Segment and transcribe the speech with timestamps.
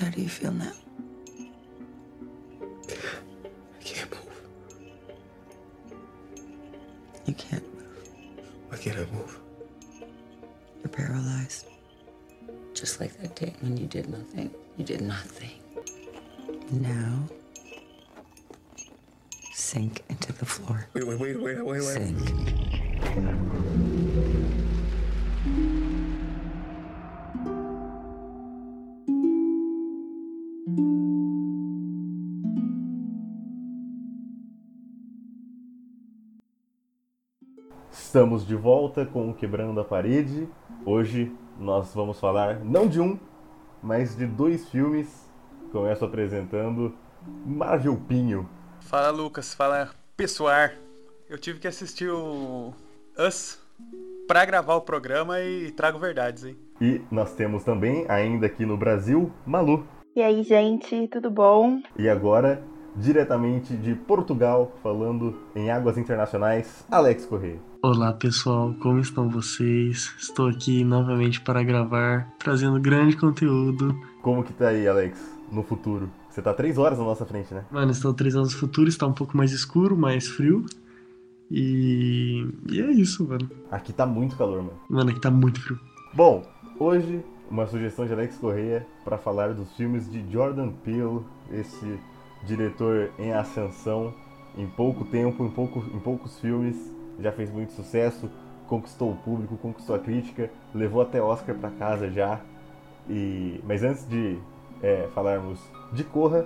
[0.00, 0.72] How do you feel now?
[2.88, 4.40] I can't move.
[7.26, 8.08] You can't move.
[8.68, 9.38] Why can't I move?
[10.80, 11.66] You're paralyzed.
[12.74, 14.50] Just like that day when you did nothing.
[14.76, 15.52] You did nothing.
[16.70, 17.28] Now,
[19.52, 20.88] sink into the floor.
[20.94, 21.82] Wait, wait, wait, wait, wait, wait.
[21.82, 22.18] Sink.
[38.14, 40.48] Estamos de volta com o Quebrando a Parede.
[40.86, 43.18] Hoje nós vamos falar não de um,
[43.82, 45.28] mas de dois filmes.
[45.72, 46.94] Começo apresentando
[47.44, 48.48] Marvel Pinho.
[48.78, 50.68] Fala Lucas, fala pessoal.
[51.28, 52.72] Eu tive que assistir o
[53.18, 53.58] Us
[54.28, 56.56] pra gravar o programa e trago verdades, hein?
[56.80, 59.84] E nós temos também, ainda aqui no Brasil, Malu.
[60.14, 61.82] E aí, gente, tudo bom?
[61.98, 62.62] E agora,
[62.94, 67.73] diretamente de Portugal, falando em águas internacionais, Alex Correia.
[67.86, 70.10] Olá pessoal, como estão vocês?
[70.18, 73.94] Estou aqui novamente para gravar, trazendo grande conteúdo.
[74.22, 75.20] Como que tá aí, Alex,
[75.52, 76.10] no futuro?
[76.30, 77.62] Você tá três horas na nossa frente, né?
[77.70, 80.64] Mano, estou três anos no futuro, está um pouco mais escuro, mais frio.
[81.50, 83.50] E, e é isso, mano.
[83.70, 84.80] Aqui tá muito calor, mano.
[84.88, 85.78] Mano, aqui tá muito frio.
[86.14, 86.42] Bom,
[86.80, 91.20] hoje uma sugestão de Alex Correia para falar dos filmes de Jordan Peele,
[91.52, 92.00] esse
[92.46, 94.14] diretor em ascensão,
[94.56, 98.30] em pouco tempo, em, pouco, em poucos filmes, já fez muito sucesso,
[98.68, 102.40] conquistou o público, conquistou a crítica, levou até Oscar para casa já.
[103.08, 104.38] E mas antes de
[104.82, 105.60] é, falarmos
[105.92, 106.44] de Corra,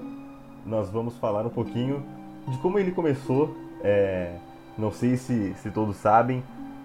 [0.66, 2.02] nós vamos falar um pouquinho
[2.48, 3.56] de como ele começou.
[3.82, 4.34] É,
[4.76, 6.42] não sei se, se todos sabem,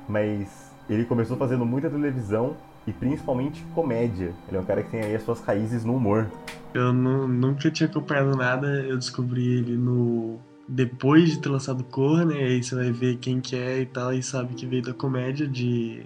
[0.08, 4.34] mas ele começou fazendo muita televisão e principalmente comédia.
[4.48, 6.28] Ele é um cara que tem aí as suas raízes no humor.
[6.74, 10.38] Eu nu- nunca tinha acompanhado nada, eu descobri ele no.
[10.68, 12.36] Depois de ter lançado Corra, né?
[12.36, 15.48] Aí você vai ver quem que é e tal, e sabe que veio da comédia
[15.48, 16.06] de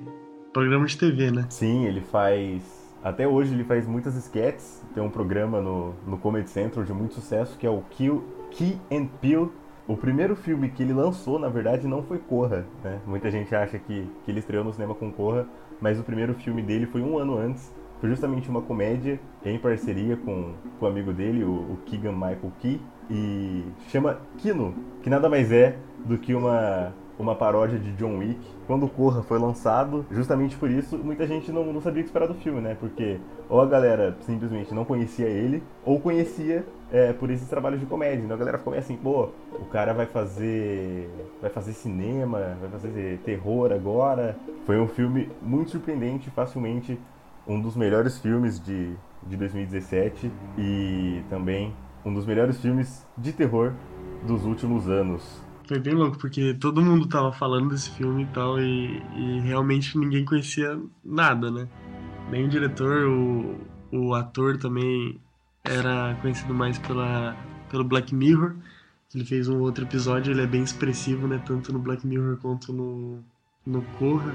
[0.51, 1.45] programa de TV, né?
[1.49, 2.63] Sim, ele faz.
[3.03, 4.83] Até hoje ele faz muitas sketches.
[4.93, 8.77] Tem um programa no, no Comedy Central de muito sucesso que é o Kill, Key
[8.91, 9.49] and Peele.
[9.87, 12.65] O primeiro filme que ele lançou, na verdade, não foi Corra.
[12.83, 12.99] Né?
[13.05, 15.47] Muita gente acha que, que ele estreou no cinema com Corra,
[15.79, 17.71] mas o primeiro filme dele foi um ano antes.
[18.01, 22.51] Foi justamente uma comédia em parceria com, com o amigo dele, o, o Keegan Michael
[22.59, 28.17] Key, e chama Kino, que nada mais é do que uma, uma paródia de John
[28.17, 28.39] Wick.
[28.65, 32.27] Quando Corra foi lançado, justamente por isso, muita gente não, não sabia o que esperar
[32.27, 32.75] do filme, né?
[32.79, 33.17] Porque
[33.49, 38.23] ou a galera simplesmente não conhecia ele, ou conhecia é, por esses trabalhos de comédia.
[38.23, 41.09] Então a galera ficou meio assim, pô, o cara vai fazer.
[41.41, 44.35] vai fazer cinema, vai fazer terror agora.
[44.65, 46.99] Foi um filme muito surpreendente, facilmente
[47.47, 48.93] um dos melhores filmes de,
[49.25, 51.73] de 2017 e também
[52.07, 53.73] um dos melhores filmes de terror
[54.25, 55.43] dos últimos anos.
[55.67, 59.97] Foi bem louco, porque todo mundo tava falando desse filme e tal, e, e realmente
[59.97, 61.67] ninguém conhecia nada, né?
[62.31, 63.57] Nem o diretor, o,
[63.91, 65.19] o ator também
[65.63, 67.35] era conhecido mais pela,
[67.69, 68.55] pelo Black Mirror,
[69.13, 71.41] ele fez um outro episódio, ele é bem expressivo, né?
[71.45, 73.23] Tanto no Black Mirror quanto no,
[73.67, 74.33] no Corra.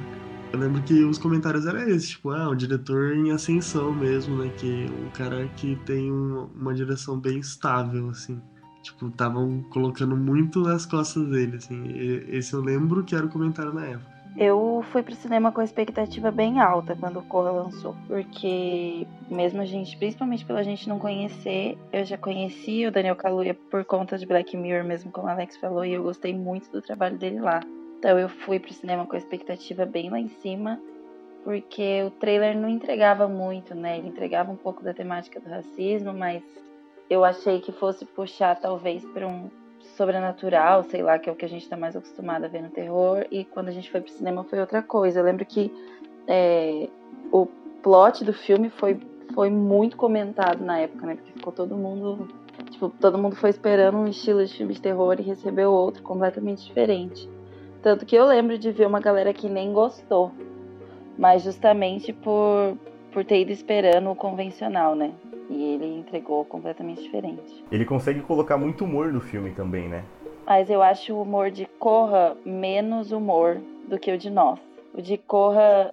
[0.53, 4.50] Eu lembro que os comentários eram esses, tipo, ah, um diretor em ascensão mesmo, né?
[4.59, 8.38] Que um cara que tem um- uma direção bem estável, assim.
[8.82, 11.84] Tipo, estavam colocando muito nas costas dele, assim.
[11.87, 14.12] E- Esse eu lembro que era o comentário na época.
[14.37, 19.60] Eu fui pro cinema com a expectativa bem alta quando o Corra lançou, porque mesmo
[19.60, 24.16] a gente, principalmente pela gente não conhecer, eu já conhecia o Daniel Kaluuya por conta
[24.16, 27.41] de Black Mirror, mesmo como o Alex falou, e eu gostei muito do trabalho dele
[27.41, 27.60] lá.
[28.03, 30.81] Então eu fui pro cinema com a expectativa bem lá em cima,
[31.45, 33.97] porque o trailer não entregava muito, né?
[33.97, 36.43] Ele entregava um pouco da temática do racismo, mas
[37.09, 39.49] eu achei que fosse puxar talvez para um
[39.97, 42.71] sobrenatural, sei lá, que é o que a gente tá mais acostumado a ver no
[42.71, 43.25] terror.
[43.31, 45.21] E quando a gente foi pro cinema foi outra coisa.
[45.21, 45.73] Eu lembro que
[46.27, 46.89] é,
[47.31, 47.47] o
[47.85, 48.99] plot do filme foi,
[49.33, 51.15] foi muito comentado na época, né?
[51.15, 52.26] Porque ficou todo mundo.
[52.69, 56.67] Tipo, todo mundo foi esperando um estilo de filme de terror e recebeu outro completamente
[56.67, 57.31] diferente.
[57.82, 60.31] Tanto que eu lembro de ver uma galera que nem gostou.
[61.19, 62.76] Mas justamente por,
[63.12, 65.12] por ter ido esperando o convencional, né?
[65.50, 67.64] E ele entregou completamente diferente.
[67.70, 70.05] Ele consegue colocar muito humor no filme também, né?
[70.46, 74.58] Mas eu acho o humor de Corra menos humor do que o de nós.
[74.94, 75.93] O de Corra,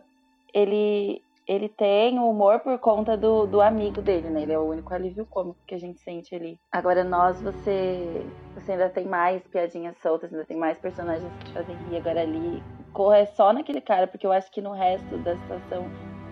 [0.53, 4.44] ele, ele tem o humor por conta do, do amigo dele, né?
[4.44, 6.60] Ele é o único alívio cômico que a gente sente ali.
[6.72, 8.24] Agora, nós, você,
[8.54, 11.98] você ainda tem mais piadinhas soltas, ainda tem mais personagens que te fazem rir.
[11.98, 12.62] Agora ali,
[12.94, 15.88] Corra é só naquele cara, porque eu acho que no resto da situação,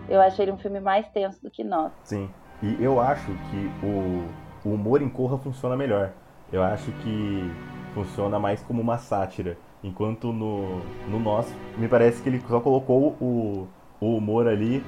[0.08, 1.92] eu achei ele um filme mais tenso do que nós.
[2.04, 2.30] Sim.
[2.62, 6.14] E eu acho que o, o humor em Corra funciona melhor.
[6.54, 7.52] Eu acho que
[7.96, 9.58] funciona mais como uma sátira.
[9.84, 10.78] Enquanto no,
[11.10, 13.68] no nosso, me parece que ele só colocou o,
[14.00, 14.84] o humor ali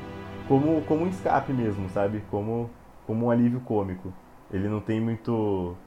[0.50, 2.24] como, como um escape mesmo, sabe?
[2.32, 2.70] Como,
[3.06, 4.12] como um alívio cômico.
[4.52, 5.78] Ele não tem muito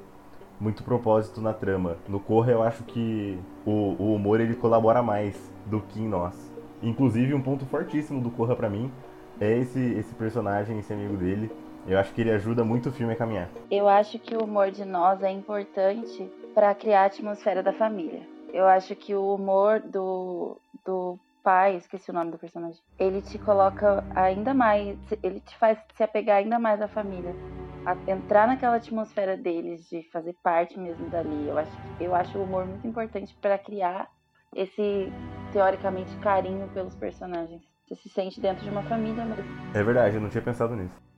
[0.61, 1.97] muito propósito na trama.
[2.09, 3.37] No Corra eu acho que
[3.67, 6.53] o, o humor ele colabora mais do que em nós.
[6.81, 8.88] Inclusive um ponto fortíssimo do Corra para mim
[9.41, 11.50] é esse esse personagem, esse amigo dele.
[11.85, 13.49] Eu acho que ele ajuda muito o filme a caminhar.
[13.69, 18.23] Eu acho que o humor de nós é importante para criar a atmosfera da família.
[18.53, 23.39] Eu acho que o humor do, do pai, esqueci o nome do personagem, ele te
[23.39, 27.35] coloca ainda mais, ele te faz se apegar ainda mais à família,
[27.85, 31.49] a entrar naquela atmosfera deles, de fazer parte mesmo dali.
[31.49, 34.09] Eu acho, eu acho o humor muito importante para criar
[34.55, 35.12] esse,
[35.53, 37.62] teoricamente, carinho pelos personagens.
[37.85, 39.45] Você se sente dentro de uma família mesmo.
[39.75, 41.12] É verdade, eu não tinha pensado nisso.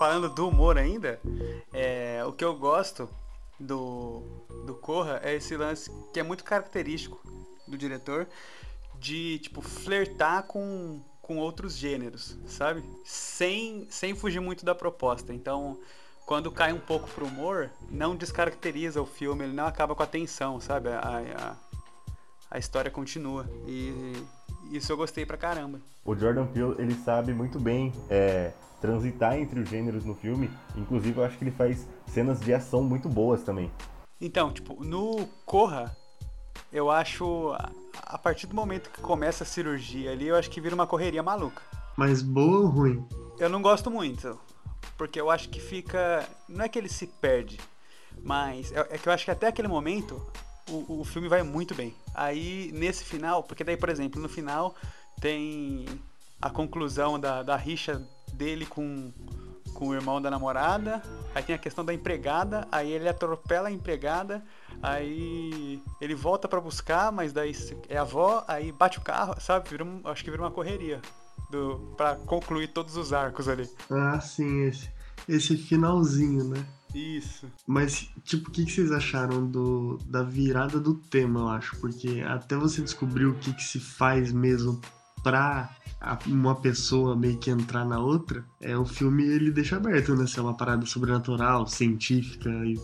[0.00, 1.20] Falando do humor ainda,
[1.74, 3.06] é, o que eu gosto
[3.58, 4.22] do,
[4.64, 7.20] do Corra é esse lance que é muito característico
[7.68, 8.26] do diretor
[8.98, 12.82] de tipo flertar com, com outros gêneros, sabe?
[13.04, 15.34] Sem, sem fugir muito da proposta.
[15.34, 15.78] Então,
[16.24, 20.06] quando cai um pouco pro humor, não descaracteriza o filme, ele não acaba com a
[20.06, 20.88] tensão, sabe?
[20.88, 20.98] A,
[21.36, 21.56] a,
[22.52, 23.46] a história continua.
[23.66, 24.14] E
[24.70, 25.78] isso eu gostei pra caramba.
[26.06, 30.50] O Jordan Peele, ele sabe muito bem é, transitar entre os gêneros no filme.
[30.76, 33.70] Inclusive, eu acho que ele faz cenas de ação muito boas também.
[34.20, 35.96] Então, tipo, no Corra,
[36.72, 37.54] eu acho.
[38.02, 41.22] A partir do momento que começa a cirurgia ali, eu acho que vira uma correria
[41.22, 41.62] maluca.
[41.96, 43.04] Mas boa ou ruim?
[43.38, 44.38] Eu não gosto muito.
[44.96, 46.28] Porque eu acho que fica.
[46.48, 47.58] Não é que ele se perde,
[48.22, 50.22] mas é, é que eu acho que até aquele momento
[50.68, 51.94] o, o filme vai muito bem.
[52.14, 54.74] Aí nesse final, porque daí, por exemplo, no final
[55.20, 55.86] tem
[56.40, 59.12] a conclusão da, da rixa dele com,
[59.74, 61.02] com o irmão da namorada,
[61.34, 64.42] aí tem a questão da empregada, aí ele atropela a empregada,
[64.82, 67.52] aí ele volta para buscar, mas daí
[67.88, 69.68] é a avó, aí bate o carro, sabe?
[69.70, 71.00] Vira um, acho que vira uma correria
[71.50, 73.68] do para concluir todos os arcos ali.
[73.90, 74.90] Ah, sim, esse,
[75.28, 76.64] esse finalzinho, né?
[76.94, 77.46] Isso.
[77.66, 81.76] Mas, tipo, o que, que vocês acharam do, da virada do tema, eu acho?
[81.76, 84.80] Porque até você descobrir o que, que se faz mesmo
[85.22, 85.70] pra
[86.26, 90.26] uma pessoa meio que entrar na outra, é o filme ele deixa aberto, né?
[90.26, 92.78] Se é uma parada sobrenatural, científica e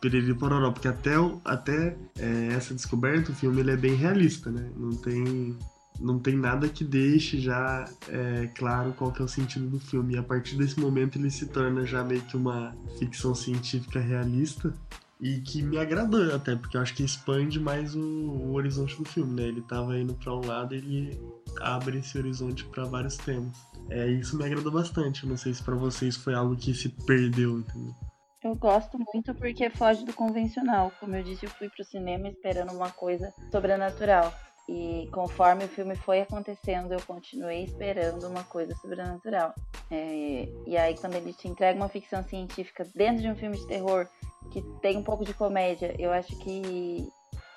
[0.00, 1.14] piriri pororó, porque até,
[1.44, 4.70] até é, essa descoberta o filme ele é bem realista, né?
[4.76, 5.56] Não tem
[6.00, 10.14] não tem nada que deixe já é, claro qual que é o sentido do filme.
[10.14, 14.74] E a partir desse momento ele se torna já meio que uma ficção científica realista
[15.20, 19.04] e que me agradou até, porque eu acho que expande mais o, o horizonte do
[19.04, 19.48] filme, né?
[19.48, 21.18] Ele tava indo para um lado ele
[21.60, 23.56] abre esse horizonte para vários temas.
[23.90, 25.22] É, isso me agradou bastante.
[25.22, 27.94] Eu não sei se para vocês foi algo que se perdeu, entendeu?
[28.42, 30.92] Eu gosto muito porque foge do convencional.
[31.00, 34.32] Como eu disse, eu fui pro cinema esperando uma coisa sobrenatural.
[34.68, 39.54] E conforme o filme foi acontecendo, eu continuei esperando uma coisa sobrenatural.
[39.90, 43.66] É, e aí, quando ele te entrega uma ficção científica dentro de um filme de
[43.66, 44.08] terror
[44.50, 47.08] que tem um pouco de comédia, eu acho que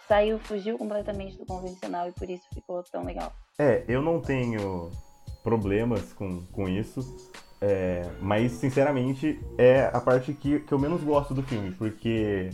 [0.07, 3.33] saiu, fugiu completamente do convencional e por isso ficou tão legal.
[3.59, 4.89] É, eu não tenho
[5.43, 7.01] problemas com, com isso.
[7.59, 12.51] É, mas, sinceramente, é a parte que, que eu menos gosto do filme, porque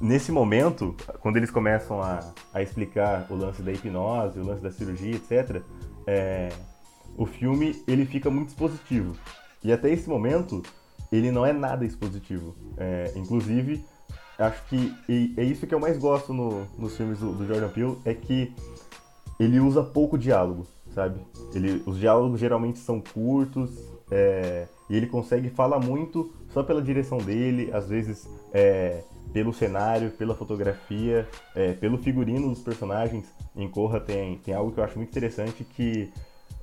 [0.00, 4.70] nesse momento, quando eles começam a, a explicar o lance da hipnose, o lance da
[4.70, 5.62] cirurgia, etc.,
[6.06, 6.48] é,
[7.16, 9.16] o filme ele fica muito expositivo.
[9.62, 10.62] E até esse momento,
[11.12, 12.56] ele não é nada expositivo.
[12.76, 13.84] É, inclusive,
[14.38, 14.92] acho que
[15.36, 18.52] é isso que eu mais gosto no, nos filmes do, do, Jordan Peele, é que
[19.38, 21.20] ele usa pouco diálogo, sabe?
[21.54, 23.70] Ele, os diálogos geralmente são curtos,
[24.10, 29.02] é, e ele consegue falar muito só pela direção dele, às vezes é,
[29.32, 33.26] pelo cenário, pela fotografia, é, pelo figurino dos personagens.
[33.56, 36.12] Em Corra tem, tem algo que eu acho muito interessante que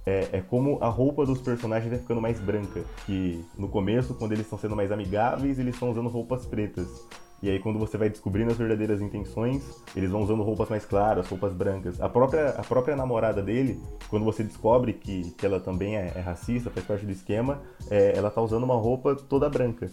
[0.10, 2.82] é, é, como a roupa dos personagens vai ficando mais branca.
[3.06, 6.88] Que no começo, quando eles estão sendo mais amigáveis, eles estão usando roupas pretas.
[7.42, 9.64] E aí quando você vai descobrindo as verdadeiras intenções,
[9.96, 12.02] eles vão usando roupas mais claras, roupas brancas.
[12.02, 16.20] A própria, a própria namorada dele, quando você descobre que, que ela também é, é
[16.20, 19.90] racista, faz parte do esquema, é, ela tá usando uma roupa toda branca.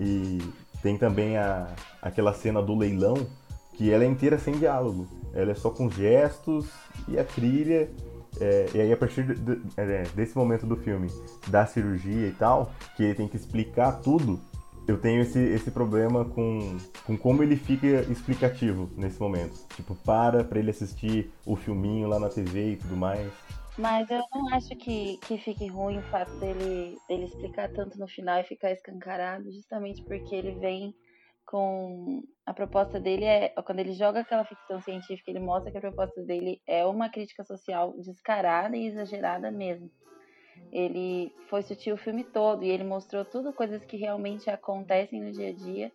[0.00, 0.38] E,
[0.82, 1.66] tem também a,
[2.00, 3.16] aquela cena do leilão,
[3.74, 5.06] que ela é inteira sem diálogo.
[5.34, 6.68] Ela é só com gestos
[7.06, 7.88] e a trilha.
[8.40, 11.08] É, e aí, a partir de, de, é, desse momento do filme,
[11.48, 14.40] da cirurgia e tal, que ele tem que explicar tudo,
[14.86, 19.54] eu tenho esse, esse problema com, com como ele fica explicativo nesse momento.
[19.76, 23.30] Tipo, para pra ele assistir o filminho lá na TV e tudo mais.
[23.76, 28.08] Mas eu não acho que, que fique ruim o fato dele, dele explicar tanto no
[28.08, 30.94] final e ficar escancarado, justamente porque ele vem
[31.48, 32.22] com.
[32.46, 33.48] A proposta dele é.
[33.64, 37.42] Quando ele joga aquela ficção científica, ele mostra que a proposta dele é uma crítica
[37.44, 39.90] social descarada e exagerada mesmo.
[40.70, 45.32] Ele foi sutil o filme todo e ele mostrou tudo coisas que realmente acontecem no
[45.32, 45.92] dia a dia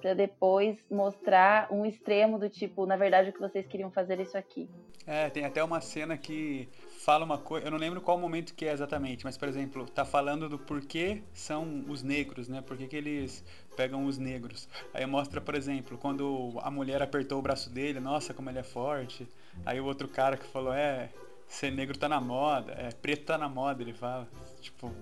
[0.00, 4.22] para depois mostrar um extremo do tipo, na verdade o que vocês queriam fazer é
[4.22, 4.68] isso aqui.
[5.06, 6.68] É, tem até uma cena que
[7.08, 10.04] fala uma coisa, eu não lembro qual momento que é exatamente, mas por exemplo, tá
[10.04, 12.60] falando do porquê são os negros, né?
[12.60, 13.42] Por que, que eles
[13.74, 14.68] pegam os negros.
[14.92, 18.62] Aí mostra, por exemplo, quando a mulher apertou o braço dele, nossa, como ele é
[18.62, 19.26] forte.
[19.64, 21.08] Aí o outro cara que falou, é,
[21.46, 24.28] ser negro tá na moda, é, preto tá na moda, ele fala.
[24.60, 24.92] Tipo,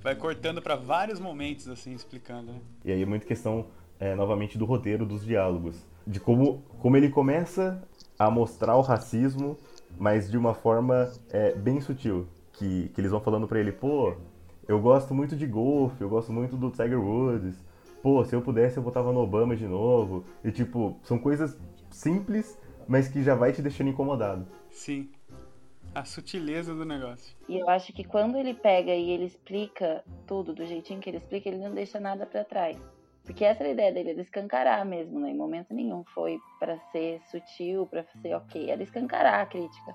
[0.00, 2.60] vai cortando para vários momentos, assim, explicando, né?
[2.84, 3.66] E aí é muito questão,
[3.98, 5.84] é, novamente, do roteiro, dos diálogos.
[6.06, 7.82] De como, como ele começa
[8.16, 9.58] a mostrar o racismo,
[9.98, 12.26] mas de uma forma é, bem sutil.
[12.52, 14.14] Que, que eles vão falando para ele, pô,
[14.68, 17.56] eu gosto muito de golfe, eu gosto muito do Tiger Woods.
[18.02, 20.24] Pô, se eu pudesse eu votava no Obama de novo.
[20.44, 21.58] E tipo, são coisas
[21.90, 24.46] simples, mas que já vai te deixando incomodado.
[24.70, 25.08] Sim.
[25.94, 27.36] A sutileza do negócio.
[27.48, 31.16] E eu acho que quando ele pega e ele explica tudo do jeitinho que ele
[31.16, 32.78] explica, ele não deixa nada para trás.
[33.24, 35.30] Porque essa era a ideia dele, era escancarar mesmo, né?
[35.30, 39.94] Em momento nenhum foi para ser sutil, para ser ok, era escancarar a crítica.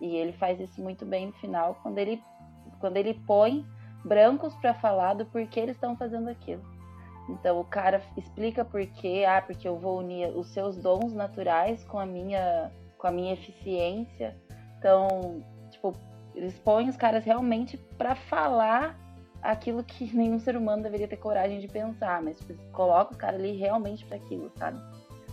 [0.00, 2.22] E ele faz isso muito bem no final, quando ele,
[2.80, 3.64] quando ele põe
[4.04, 6.62] brancos para falar do porquê eles estão fazendo aquilo.
[7.28, 11.84] Então o cara explica por quê, ah, porque eu vou unir os seus dons naturais
[11.84, 14.36] com a minha, com a minha eficiência
[14.82, 15.92] então, tipo,
[16.34, 18.98] eles põem os caras realmente para falar
[19.42, 23.36] aquilo que nenhum ser humano deveria ter coragem de pensar, mas tipo, coloca o cara
[23.36, 24.80] ali realmente para aquilo, sabe?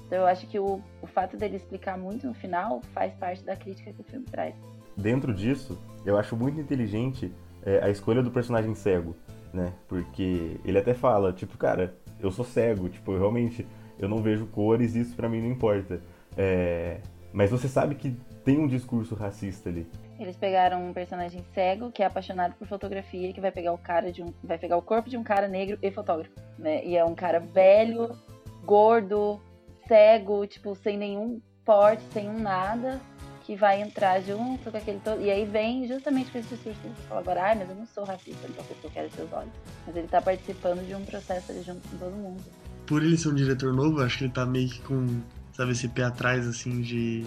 [0.05, 3.55] Então eu acho que o, o fato dele explicar muito no final faz parte da
[3.55, 4.55] crítica que o filme traz.
[4.97, 7.31] Dentro disso, eu acho muito inteligente
[7.63, 9.15] é, a escolha do personagem cego,
[9.53, 9.71] né?
[9.87, 13.67] Porque ele até fala, tipo, cara, eu sou cego, tipo, eu realmente
[13.99, 16.01] eu não vejo cores, isso para mim não importa.
[16.35, 17.01] É,
[17.31, 19.87] mas você sabe que tem um discurso racista ali.
[20.19, 24.11] Eles pegaram um personagem cego que é apaixonado por fotografia que vai pegar o cara
[24.11, 26.83] de um, vai pegar o corpo de um cara negro e fotógrafo, né?
[26.85, 28.17] E é um cara velho,
[28.65, 29.39] gordo,
[29.87, 32.99] cego, tipo sem nenhum porte, sem um nada,
[33.43, 35.21] que vai entrar junto com aquele todo.
[35.21, 37.85] E aí vem justamente com esse discurso que você falou agora, ai, mas eu não
[37.85, 39.51] sou racista, então eu quero seus olhos.
[39.87, 42.43] Mas ele tá participando de um processo ali junto com todo mundo.
[42.85, 45.21] Por ele ser um diretor novo, acho que ele tá meio que com,
[45.53, 47.25] sabe, esse pé atrás, assim, de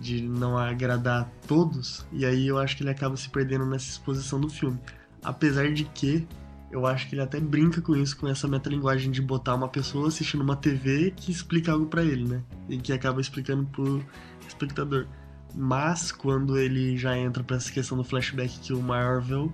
[0.00, 3.88] de não agradar a todos, e aí eu acho que ele acaba se perdendo nessa
[3.90, 4.78] exposição do filme.
[5.22, 6.26] Apesar de que
[6.72, 10.08] eu acho que ele até brinca com isso, com essa metalinguagem de botar uma pessoa
[10.08, 12.42] assistindo uma TV que explica algo para ele, né?
[12.68, 14.02] E que acaba explicando pro
[14.48, 15.06] espectador.
[15.54, 19.52] Mas quando ele já entra para essa questão do flashback que o Marvel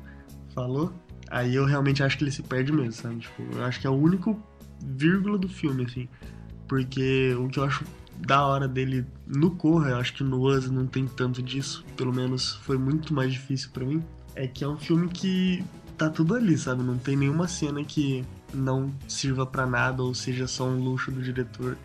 [0.54, 0.92] falou,
[1.28, 3.18] aí eu realmente acho que ele se perde mesmo, sabe?
[3.18, 4.40] Tipo, eu acho que é o único
[4.80, 6.08] vírgula do filme, assim.
[6.68, 7.84] Porque o que eu acho
[8.20, 12.54] da hora dele no Corra, acho que no Us não tem tanto disso, pelo menos
[12.62, 14.02] foi muito mais difícil para mim,
[14.34, 15.64] é que é um filme que
[15.96, 16.82] tá tudo ali, sabe?
[16.82, 21.22] Não tem nenhuma cena que não sirva para nada ou seja só um luxo do
[21.22, 21.76] diretor.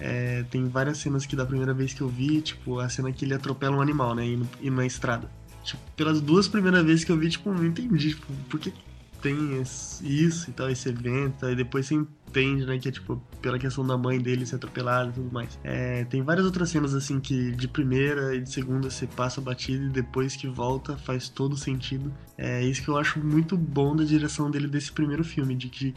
[0.00, 3.24] É, tem várias cenas que da primeira vez que eu vi, tipo, a cena que
[3.24, 5.28] ele atropela um animal, né, indo, indo na estrada.
[5.64, 8.72] Tipo, pelas duas primeiras vezes que eu vi, tipo, não entendi, tipo, por que
[9.20, 13.58] tem isso e tal, esse evento, e depois você entende, né, que é tipo, pela
[13.58, 15.58] questão da mãe dele ser atropelada e tudo mais.
[15.64, 19.86] É, tem várias outras cenas assim que de primeira e de segunda você passa batido
[19.86, 22.12] e depois que volta faz todo sentido.
[22.36, 25.94] É isso que eu acho muito bom da direção dele desse primeiro filme, de que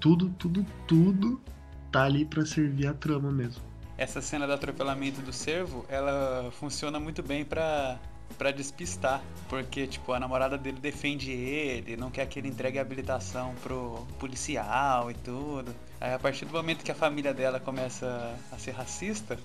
[0.00, 1.40] tudo, tudo, tudo
[1.90, 3.62] tá ali para servir a trama mesmo.
[3.96, 7.98] Essa cena do atropelamento do cervo, ela funciona muito bem para
[8.36, 12.82] para despistar, porque tipo a namorada dele defende ele, não quer que ele entregue a
[12.82, 15.74] habilitação pro policial e tudo.
[16.00, 19.38] Aí a partir do momento que a família dela começa a ser racista,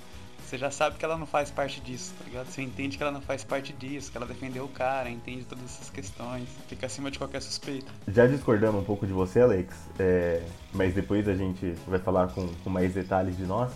[0.45, 2.47] você já sabe que ela não faz parte disso, tá ligado?
[2.47, 5.63] Você entende que ela não faz parte disso, que ela defendeu o cara, entende todas
[5.63, 7.91] essas questões, fica acima de qualquer suspeita.
[8.07, 12.47] Já discordando um pouco de você, Alex, é, mas depois a gente vai falar com,
[12.63, 13.71] com mais detalhes de nós.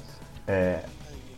[0.45, 0.83] É,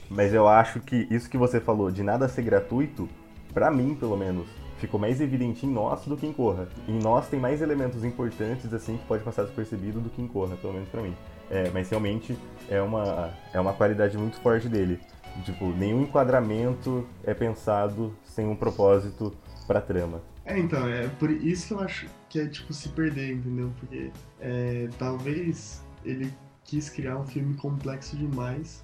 [0.09, 3.07] mas eu acho que isso que você falou de nada ser gratuito
[3.53, 6.67] para mim, pelo menos, ficou mais evidente em nós do que em Corra.
[6.87, 10.55] Em nós tem mais elementos importantes assim que pode passar despercebido do que em Corra,
[10.55, 11.15] pelo menos para mim.
[11.49, 12.37] É, mas realmente
[12.69, 14.99] é uma, é uma qualidade muito forte dele.
[15.43, 19.33] Tipo, nenhum enquadramento é pensado sem um propósito
[19.67, 20.21] pra trama.
[20.45, 23.71] É, então, é por isso que eu acho quer, tipo, se perder, entendeu?
[23.79, 26.31] Porque é, talvez ele
[26.63, 28.83] quis criar um filme complexo demais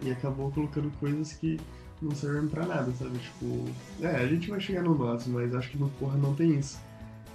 [0.00, 1.58] e acabou colocando coisas que
[2.00, 3.18] não servem pra nada, sabe?
[3.18, 3.64] Tipo,
[4.00, 6.78] é, a gente vai chegar no nosso, mas acho que no Corra não tem isso.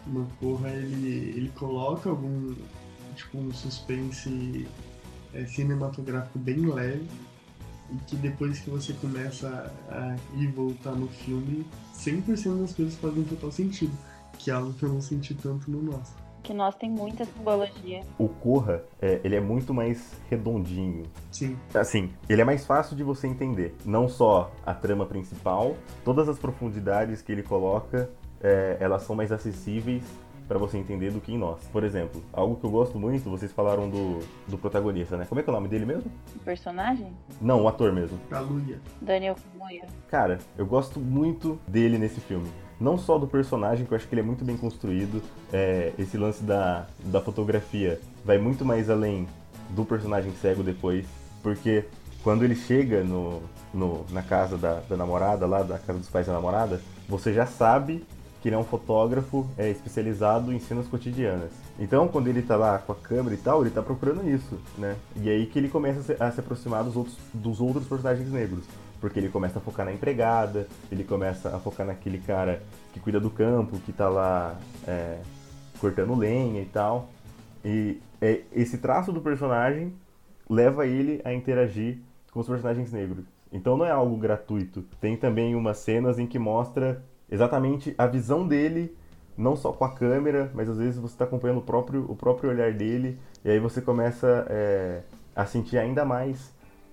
[0.07, 2.53] No Corra ele, ele coloca algum,
[3.15, 4.67] tipo, um suspense
[5.33, 7.07] é, cinematográfico bem leve
[7.91, 13.23] e que depois que você começa a ir voltar no filme, 100% das coisas fazem
[13.23, 13.91] total sentido,
[14.37, 16.13] que é algo que eu não senti tanto no nosso.
[16.43, 18.01] Que nós tem muita simbologia.
[18.17, 21.03] O Corra, é, ele é muito mais redondinho.
[21.31, 23.75] Sim, Assim, ele é mais fácil de você entender.
[23.85, 28.09] Não só a trama principal, todas as profundidades que ele coloca,
[28.41, 30.03] é, elas são mais acessíveis
[30.49, 31.59] para você entender do que em nós.
[31.71, 34.17] Por exemplo, algo que eu gosto muito, vocês falaram do,
[34.47, 35.25] do protagonista, né?
[35.29, 36.11] Como é que é o nome dele mesmo?
[36.35, 38.19] O personagem, Não, o ator mesmo.
[38.31, 38.79] Luia.
[38.99, 39.85] Daniel Kaluuya.
[40.07, 42.49] Cara, eu gosto muito dele nesse filme.
[42.79, 45.21] Não só do personagem, que eu acho que ele é muito bem construído.
[45.51, 49.27] é, esse lance da, da fotografia vai muito mais além
[49.71, 51.05] do personagem cego depois.
[51.43, 51.85] Porque
[52.23, 53.41] quando ele chega no,
[53.73, 57.45] no- na casa da, da namorada, lá da casa dos pais da namorada, você já
[57.45, 58.03] sabe
[58.41, 61.51] que ele é um fotógrafo é, especializado em cenas cotidianas.
[61.77, 64.95] Então, quando ele tá lá com a câmera e tal, ele tá procurando isso, né?
[65.17, 68.31] E aí que ele começa a se, a se aproximar dos outros, dos outros personagens
[68.31, 68.63] negros.
[68.99, 72.61] Porque ele começa a focar na empregada, ele começa a focar naquele cara
[72.93, 75.19] que cuida do campo, que tá lá é,
[75.79, 77.09] cortando lenha e tal.
[77.63, 79.93] E é, esse traço do personagem
[80.49, 81.97] leva ele a interagir
[82.31, 83.25] com os personagens negros.
[83.51, 84.83] Então não é algo gratuito.
[84.99, 88.95] Tem também umas cenas em que mostra exatamente a visão dele,
[89.37, 92.49] não só com a câmera, mas às vezes você está acompanhando o próprio, o próprio
[92.49, 95.01] olhar dele, e aí você começa é,
[95.35, 96.51] a sentir ainda mais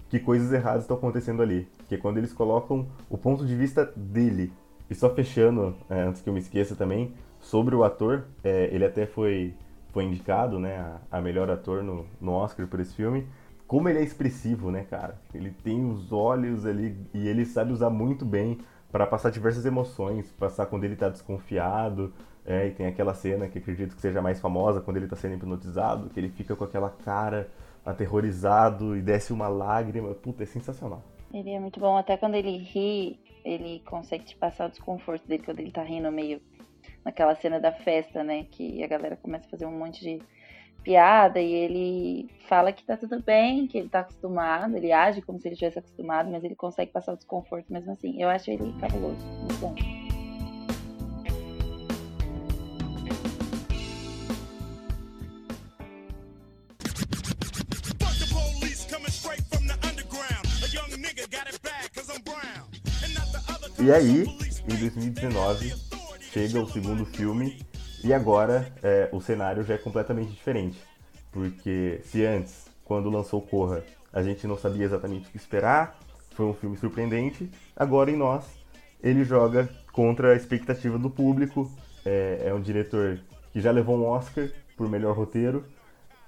[0.09, 1.69] que coisas erradas estão acontecendo ali.
[1.89, 4.53] Que é quando eles colocam o ponto de vista dele.
[4.89, 8.85] E só fechando, é, antes que eu me esqueça também, sobre o ator, é, ele
[8.85, 9.55] até foi,
[9.93, 10.77] foi indicado né,
[11.11, 13.27] a, a melhor ator no, no Oscar por esse filme.
[13.67, 15.21] Como ele é expressivo, né, cara?
[15.35, 18.59] Ele tem os olhos ali e ele sabe usar muito bem
[18.93, 22.13] para passar diversas emoções, passar quando ele tá desconfiado,
[22.45, 25.35] é, e tem aquela cena que acredito que seja mais famosa, quando ele tá sendo
[25.35, 27.49] hipnotizado, que ele fica com aquela cara
[27.87, 30.13] aterrorizado e desce uma lágrima.
[30.15, 31.03] Puta, é sensacional.
[31.33, 35.45] Ele é muito bom, até quando ele ri, ele consegue te passar o desconforto dele
[35.45, 36.41] quando ele tá rindo meio
[37.05, 38.45] naquela cena da festa, né?
[38.51, 40.21] Que a galera começa a fazer um monte de
[40.83, 45.39] piada e ele fala que tá tudo bem, que ele tá acostumado, ele age como
[45.41, 48.23] se ele estivesse acostumado, mas ele consegue passar o desconforto mesmo assim.
[48.23, 49.96] Eu acho ele cabuloso, muito bom.
[63.87, 64.25] E aí,
[64.69, 65.73] em 2019,
[66.19, 67.65] chega o segundo filme
[68.03, 70.77] e agora é, o cenário já é completamente diferente.
[71.31, 76.01] Porque se antes, quando lançou Corra, a gente não sabia exatamente o que esperar,
[76.33, 78.45] foi um filme surpreendente, agora em Nós,
[79.01, 81.71] ele joga contra a expectativa do público.
[82.05, 83.21] É, é um diretor
[83.53, 85.65] que já levou um Oscar por melhor roteiro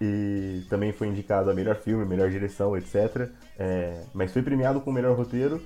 [0.00, 3.28] e também foi indicado a melhor filme, melhor direção, etc.
[3.58, 5.60] É, mas foi premiado com o melhor roteiro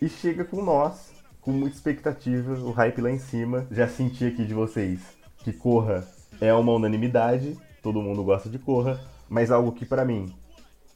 [0.00, 1.15] e chega com nós,
[1.46, 3.68] com muita expectativa, o hype lá em cima.
[3.70, 4.98] Já senti aqui de vocês
[5.44, 6.04] que Corra
[6.40, 10.34] é uma unanimidade, todo mundo gosta de Corra, mas algo que pra mim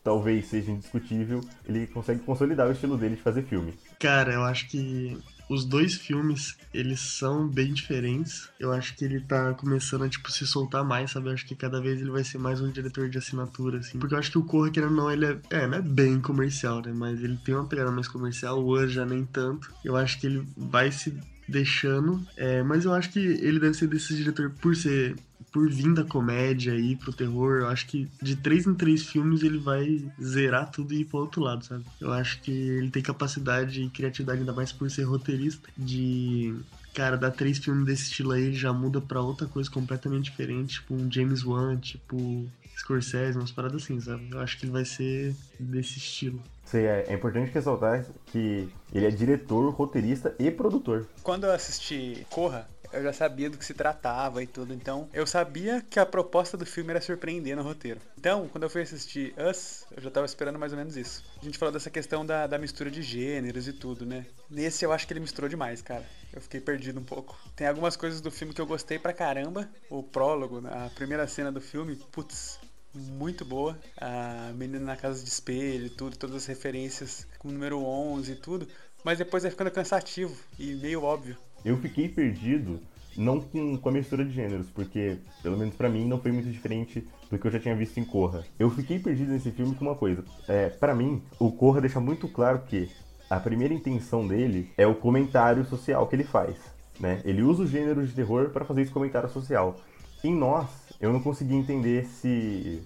[0.03, 3.75] talvez seja indiscutível, ele consegue consolidar o estilo dele de fazer filme.
[4.01, 5.17] Cara, eu acho que
[5.51, 8.49] os dois filmes, eles são bem diferentes.
[8.59, 11.29] Eu acho que ele tá começando a, tipo, se soltar mais, sabe?
[11.29, 13.99] Eu acho que cada vez ele vai ser mais um diretor de assinatura, assim.
[13.99, 16.21] Porque eu acho que o Corra, querendo ou não, ele é, é, não é bem
[16.21, 16.93] comercial, né?
[16.95, 19.75] Mas ele tem uma pegada mais comercial, o já nem tanto.
[19.85, 23.89] Eu acho que ele vai se deixando, é, mas eu acho que ele deve ser
[23.89, 25.17] desse diretor por ser
[25.53, 29.43] por vir da comédia e pro terror, eu acho que de três em três filmes
[29.43, 31.85] ele vai zerar tudo e ir pro outro lado, sabe?
[32.01, 36.55] Eu acho que ele tem capacidade e criatividade, ainda mais por ser roteirista, de.
[36.93, 40.93] Cara, dar três filmes desse estilo aí já muda pra outra coisa completamente diferente, tipo
[40.93, 44.29] um James Wan, tipo Scorsese, umas paradas assim, sabe?
[44.31, 46.43] Eu acho que ele vai ser desse estilo.
[46.65, 51.07] Sei, é, é importante ressaltar que ele é diretor, roteirista e produtor.
[51.23, 55.26] Quando eu assisti Corra, eu já sabia do que se tratava e tudo, então eu
[55.26, 58.00] sabia que a proposta do filme era surpreender no roteiro.
[58.18, 61.24] Então, quando eu fui assistir Us, eu já tava esperando mais ou menos isso.
[61.40, 64.26] A gente falou dessa questão da, da mistura de gêneros e tudo, né?
[64.48, 66.05] Nesse eu acho que ele misturou demais, cara.
[66.33, 67.38] Eu fiquei perdido um pouco.
[67.57, 69.68] Tem algumas coisas do filme que eu gostei pra caramba.
[69.88, 70.70] O prólogo, né?
[70.72, 72.59] a primeira cena do filme, putz,
[72.94, 73.79] muito boa.
[73.96, 78.37] A menina na casa de espelho tudo, todas as referências com o número 11 e
[78.37, 78.68] tudo.
[79.03, 81.37] Mas depois vai ficando cansativo e meio óbvio.
[81.64, 82.81] Eu fiquei perdido
[83.16, 86.51] não com, com a mistura de gêneros, porque, pelo menos pra mim, não foi muito
[86.51, 88.44] diferente do que eu já tinha visto em Corra.
[88.59, 90.25] Eu fiquei perdido nesse filme com uma coisa.
[90.49, 92.88] É, para mim, o Corra deixa muito claro que
[93.29, 96.57] a primeira intenção dele é o comentário social que ele faz.
[96.99, 97.20] Né?
[97.25, 99.77] Ele usa o gênero de terror para fazer esse comentário social.
[100.23, 100.68] Em nós,
[101.01, 102.83] eu não consegui entender se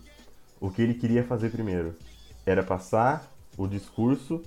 [0.60, 1.96] o que ele queria fazer primeiro
[2.46, 4.42] era passar o discurso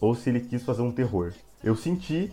[0.00, 1.32] ou se ele quis fazer um terror.
[1.62, 2.32] Eu senti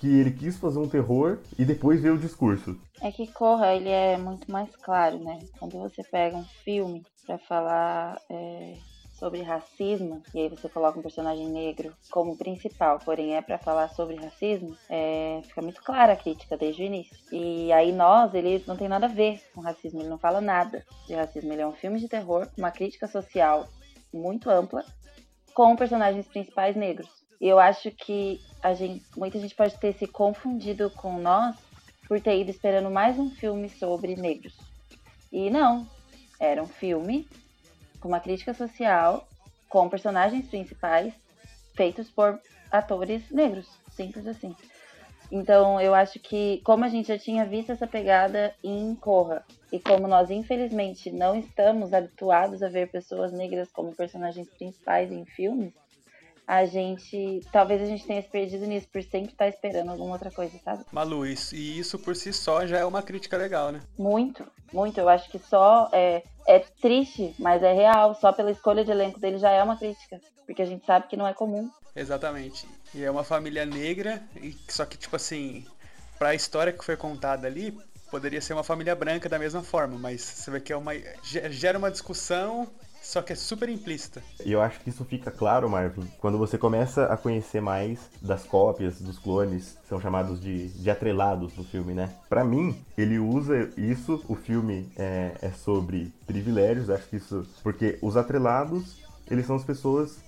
[0.00, 2.78] que ele quis fazer um terror e depois veio o discurso.
[3.00, 5.38] É que Corra, ele é muito mais claro, né?
[5.58, 8.74] Quando você pega um filme pra falar é,
[9.18, 13.88] sobre racismo, e aí você coloca um personagem negro como principal, porém é pra falar
[13.88, 17.16] sobre racismo, é, fica muito clara a crítica desde o início.
[17.32, 20.84] E aí nós, ele não tem nada a ver com racismo, ele não fala nada
[21.06, 21.52] de racismo.
[21.52, 23.66] Ele é um filme de terror, uma crítica social
[24.12, 24.84] muito ampla,
[25.52, 27.27] com personagens principais negros.
[27.40, 31.56] Eu acho que a gente, muita gente pode ter se confundido com nós
[32.08, 34.56] por ter ido esperando mais um filme sobre negros.
[35.30, 35.86] E não,
[36.40, 37.28] era um filme
[38.00, 39.28] com uma crítica social,
[39.68, 41.14] com personagens principais
[41.76, 44.56] feitos por atores negros, simples assim.
[45.30, 49.78] Então eu acho que, como a gente já tinha visto essa pegada em Corra, e
[49.78, 55.74] como nós infelizmente não estamos habituados a ver pessoas negras como personagens principais em filmes,
[56.48, 57.42] a gente.
[57.52, 60.82] Talvez a gente tenha se perdido nisso por sempre estar esperando alguma outra coisa, sabe?
[60.90, 63.82] Malu, isso, e isso por si só já é uma crítica legal, né?
[63.98, 64.98] Muito, muito.
[64.98, 68.14] Eu acho que só é, é triste, mas é real.
[68.14, 70.18] Só pela escolha de elenco dele já é uma crítica.
[70.46, 71.70] Porque a gente sabe que não é comum.
[71.94, 72.66] Exatamente.
[72.94, 75.66] E é uma família negra, e só que, tipo assim,
[76.18, 77.78] pra história que foi contada ali,
[78.10, 80.92] poderia ser uma família branca da mesma forma, mas você vê que é uma.
[81.22, 82.66] gera uma discussão
[83.08, 84.22] só que é super implícita.
[84.44, 88.44] E eu acho que isso fica claro, Marvin, quando você começa a conhecer mais das
[88.44, 92.14] cópias, dos clones, são chamados de, de atrelados no filme, né?
[92.28, 97.46] Pra mim, ele usa isso, o filme é, é sobre privilégios, acho que isso.
[97.62, 98.98] Porque os atrelados,
[99.30, 100.18] eles são as pessoas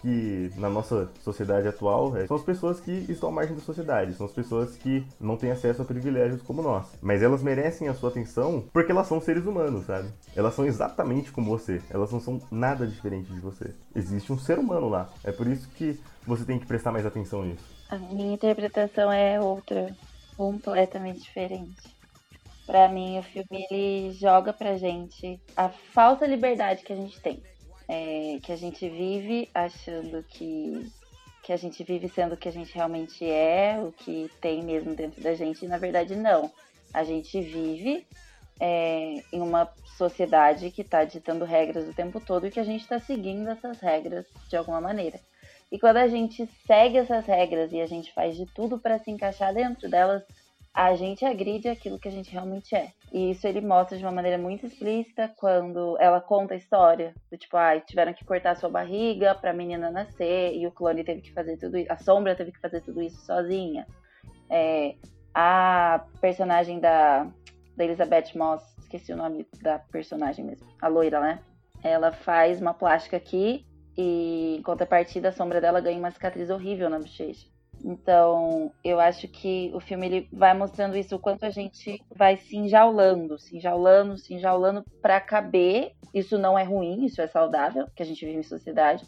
[0.00, 4.14] que na nossa sociedade atual é, são as pessoas que estão à margem da sociedade,
[4.14, 6.86] são as pessoas que não têm acesso a privilégios como nós.
[7.00, 10.08] Mas elas merecem a sua atenção porque elas são seres humanos, sabe?
[10.34, 13.74] Elas são exatamente como você, elas não são nada diferente de você.
[13.94, 15.08] Existe um ser humano lá.
[15.24, 17.64] É por isso que você tem que prestar mais atenção nisso.
[17.88, 19.94] A minha interpretação é outra,
[20.36, 21.98] completamente diferente.
[22.66, 27.42] Para mim, o filme ele joga pra gente a falsa liberdade que a gente tem
[27.92, 30.88] é, que a gente vive achando que,
[31.42, 34.94] que a gente vive sendo o que a gente realmente é, o que tem mesmo
[34.94, 36.52] dentro da gente, e na verdade não.
[36.94, 38.06] A gente vive
[38.60, 42.82] é, em uma sociedade que está ditando regras o tempo todo e que a gente
[42.82, 45.18] está seguindo essas regras de alguma maneira.
[45.72, 49.10] E quando a gente segue essas regras e a gente faz de tudo para se
[49.10, 50.22] encaixar dentro delas,
[50.72, 52.92] a gente agride aquilo que a gente realmente é.
[53.12, 57.12] E isso ele mostra de uma maneira muito explícita quando ela conta a história.
[57.30, 61.20] Do tipo, ah, tiveram que cortar sua barriga pra menina nascer e o clone teve
[61.20, 61.92] que fazer tudo isso.
[61.92, 63.86] A sombra teve que fazer tudo isso sozinha.
[64.48, 64.94] É,
[65.34, 67.24] a personagem da,
[67.76, 71.40] da Elizabeth Moss, esqueci o nome da personagem mesmo, a loira, né?
[71.82, 76.88] Ela faz uma plástica aqui e em contrapartida a sombra dela ganha uma cicatriz horrível
[76.90, 77.48] na bochecha.
[77.84, 82.36] Então, eu acho que o filme ele vai mostrando isso, o quanto a gente vai
[82.36, 85.92] se enjaulando, se enjaulando, se enjaulando para caber.
[86.12, 89.04] Isso não é ruim, isso é saudável, que a gente vive em sociedade.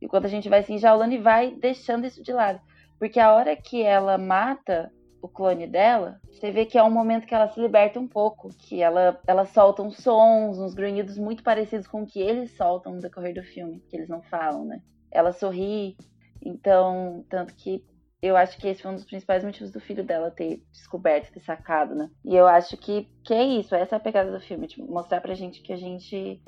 [0.00, 2.60] E o quanto a gente vai se enjaulando e vai deixando isso de lado.
[2.98, 4.90] Porque a hora que ela mata
[5.22, 8.48] o clone dela, você vê que é um momento que ela se liberta um pouco,
[8.56, 12.94] que ela, ela solta uns sons, uns grunhidos muito parecidos com o que eles soltam
[12.94, 14.80] no decorrer do filme, que eles não falam, né?
[15.10, 15.96] Ela sorri,
[16.40, 17.84] então, tanto que
[18.22, 21.40] eu acho que esse foi um dos principais motivos do filho dela ter descoberto, ter
[21.40, 22.10] sacado, né?
[22.24, 25.20] E eu acho que, que é isso, essa é a pegada do filme, tipo, mostrar
[25.20, 26.40] pra gente que a gente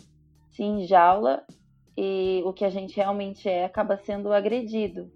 [0.50, 1.44] se enjaula
[1.96, 5.10] e o que a gente realmente é acaba sendo agredido.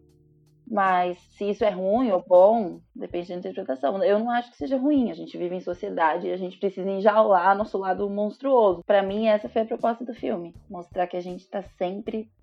[0.72, 4.02] Mas se isso é ruim ou bom, depende da interpretação.
[4.02, 5.10] Eu não acho que seja ruim.
[5.10, 8.82] A gente vive em sociedade e a gente precisa enjaular nosso lado monstruoso.
[8.86, 12.41] Para mim, essa foi a proposta do filme: mostrar que a gente tá sempre se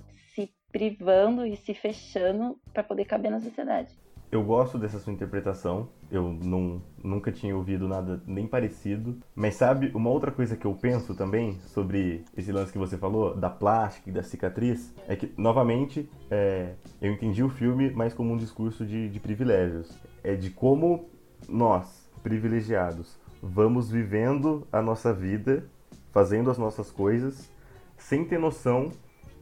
[0.71, 3.97] privando e se fechando para poder caber na sociedade.
[4.31, 5.89] Eu gosto dessa sua interpretação.
[6.11, 9.17] Eu não, nunca tinha ouvido nada nem parecido.
[9.33, 13.35] Mas sabe, uma outra coisa que eu penso também sobre esse lance que você falou,
[13.35, 18.31] da plástica e da cicatriz, é que, novamente, é, eu entendi o filme mais como
[18.31, 19.97] um discurso de, de privilégios.
[20.23, 21.09] É de como
[21.47, 25.65] nós, privilegiados, vamos vivendo a nossa vida,
[26.11, 27.49] fazendo as nossas coisas,
[27.97, 28.91] sem ter noção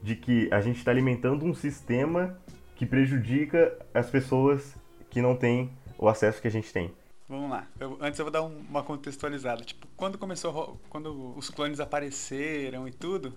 [0.02, 2.38] de que a gente está alimentando um sistema
[2.76, 4.74] que prejudica as pessoas
[5.10, 6.92] que não têm o acesso que a gente tem.
[7.28, 7.66] Vamos lá.
[7.78, 9.62] Eu- antes eu vou dar um- uma contextualizada.
[9.62, 13.34] Tipo, quando começou, quando os clones apareceram e tudo,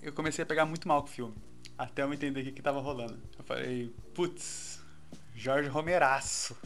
[0.00, 1.34] eu comecei a pegar muito mal com o filme.
[1.76, 3.18] Até eu entender o que, que tava rolando.
[3.36, 4.71] Eu falei, putz,
[5.42, 6.56] Jorge Romeraço.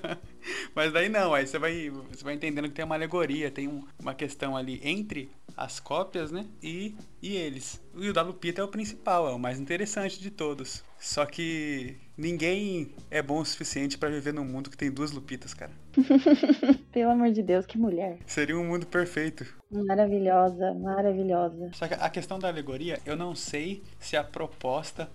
[0.74, 3.84] Mas daí não, aí você vai, você vai entendendo que tem uma alegoria, tem um-
[3.98, 6.44] uma questão ali entre as cópias, né?
[6.62, 7.80] E, e eles.
[7.96, 10.82] E o da Lupita é o principal, é o mais interessante de todos.
[10.98, 15.54] Só que ninguém é bom o suficiente pra viver num mundo que tem duas Lupitas,
[15.54, 15.72] cara.
[16.92, 18.18] Pelo amor de Deus, que mulher.
[18.26, 19.46] Seria um mundo perfeito.
[19.70, 21.70] Maravilhosa, maravilhosa.
[21.74, 25.10] Só que a questão da alegoria, eu não sei se a proposta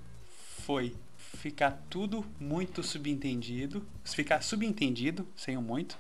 [0.66, 0.94] foi
[1.42, 5.98] ficar tudo muito subentendido, se ficar subentendido, sem o muito,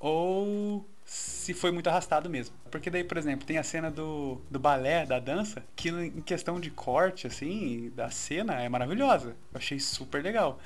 [0.00, 2.54] ou se foi muito arrastado mesmo.
[2.70, 6.58] Porque daí, por exemplo, tem a cena do, do balé, da dança, que em questão
[6.58, 9.36] de corte, assim, da cena, é maravilhosa.
[9.52, 10.58] Eu achei super legal.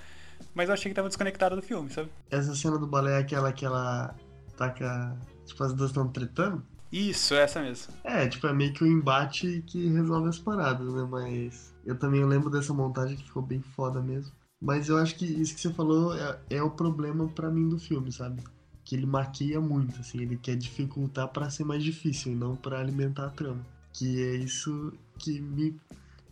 [0.55, 2.09] Mas eu achei que tava desconectado do filme, sabe?
[2.31, 4.15] Essa cena do balé é aquela que ela
[4.57, 5.17] taca.
[5.45, 6.65] Tipo, as duas estão tretando.
[6.93, 7.93] Isso, essa mesmo.
[8.05, 11.07] É, tipo, é meio que o embate que resolve as paradas, né?
[11.11, 14.33] Mas eu também lembro dessa montagem que ficou bem foda mesmo.
[14.61, 17.79] Mas eu acho que isso que você falou é, é o problema pra mim do
[17.79, 18.43] filme, sabe?
[18.85, 22.81] Que ele maquia muito, assim, ele quer dificultar pra ser mais difícil e não pra
[22.81, 23.65] alimentar a trama.
[23.93, 25.79] Que é isso que me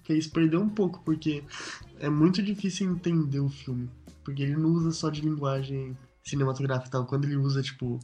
[0.03, 1.45] fez perder um pouco, porque
[1.99, 3.89] é muito difícil entender o filme.
[4.25, 7.07] Porque ele não usa só de linguagem cinematográfica e tal.
[7.07, 8.01] Quando ele usa, tipo,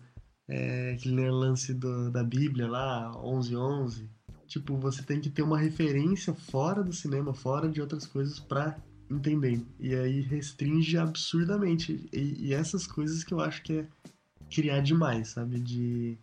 [0.48, 4.08] é, aquele lance do- da Bíblia lá, 1111.
[4.52, 8.76] Tipo, você tem que ter uma referência fora do cinema, fora de outras coisas pra
[9.10, 9.64] entender.
[9.80, 12.06] E aí restringe absurdamente.
[12.12, 13.86] E, e essas coisas que eu acho que é
[14.54, 15.58] criar demais, sabe?
[15.58, 16.18] De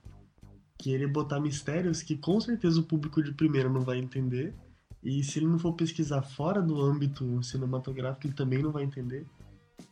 [0.78, 4.54] querer botar mistérios que com certeza o público de primeira não vai entender.
[5.02, 9.26] E se ele não for pesquisar fora do âmbito cinematográfico, ele também não vai entender.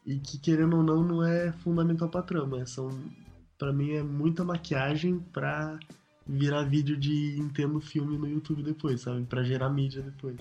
[0.06, 2.64] E que, querendo ou não, não é fundamental pra trama.
[2.68, 2.88] São
[3.58, 5.80] Pra mim é muita maquiagem pra
[6.28, 9.24] virar vídeo de entendo filme no YouTube depois, sabe?
[9.24, 10.38] Pra gerar mídia depois.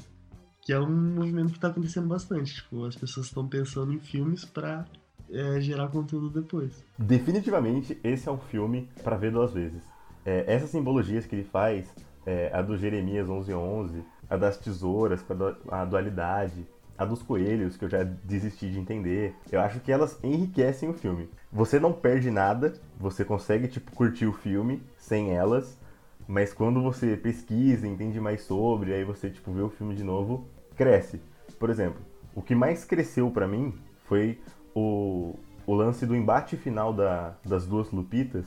[0.61, 2.57] Que é um movimento que tá acontecendo bastante.
[2.57, 4.85] Tipo, as pessoas estão pensando em filmes pra
[5.31, 6.85] é, gerar conteúdo depois.
[6.99, 9.83] Definitivamente, esse é um filme pra ver duas vezes.
[10.25, 11.95] É, essas simbologias que ele faz,
[12.25, 15.25] é, a do Jeremias 1111, a das tesouras,
[15.71, 16.67] a dualidade,
[16.99, 20.95] a dos coelhos, que eu já desisti de entender, eu acho que elas enriquecem o
[20.95, 21.29] filme.
[21.53, 25.79] Você não perde nada, você consegue, tipo, curtir o filme sem elas,
[26.27, 30.47] mas quando você pesquisa, entende mais sobre, aí você, tipo, vê o filme de novo,
[30.77, 31.21] cresce.
[31.59, 32.01] Por exemplo,
[32.35, 34.39] o que mais cresceu pra mim foi
[34.75, 35.35] o,
[35.67, 38.45] o lance do embate final da- das duas Lupitas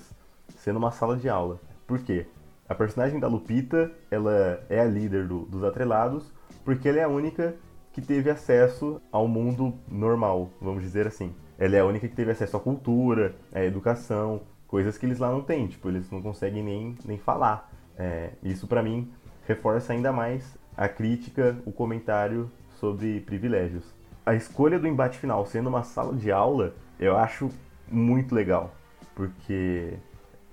[0.58, 1.60] sendo uma sala de aula.
[1.88, 2.26] Por quê?
[2.68, 6.32] A personagem da Lupita, ela é a líder do- dos atrelados,
[6.64, 7.56] porque ela é a única
[7.92, 11.34] que teve acesso ao mundo normal, vamos dizer assim.
[11.58, 15.30] Ela é a única que teve acesso à cultura, à educação, coisas que eles lá
[15.32, 17.70] não têm, tipo, eles não conseguem nem, nem falar.
[17.98, 19.12] É, isso pra mim
[19.46, 22.50] reforça ainda mais a crítica, o comentário
[22.80, 23.84] sobre privilégios.
[24.26, 27.50] A escolha do embate final sendo uma sala de aula, eu acho
[27.92, 28.74] muito legal,
[29.16, 29.94] porque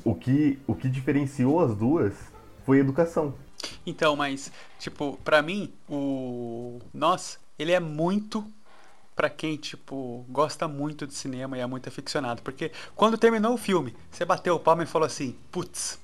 [0.02, 2.14] o que, o que diferenciou as duas
[2.64, 3.34] foi a educação.
[3.86, 8.44] Então, mas, tipo, pra mim, o Nós, ele é muito
[9.14, 12.42] pra quem, tipo, gosta muito de cinema e é muito aficionado.
[12.42, 15.98] Porque quando terminou o filme, você bateu o palmo e falou assim: putz,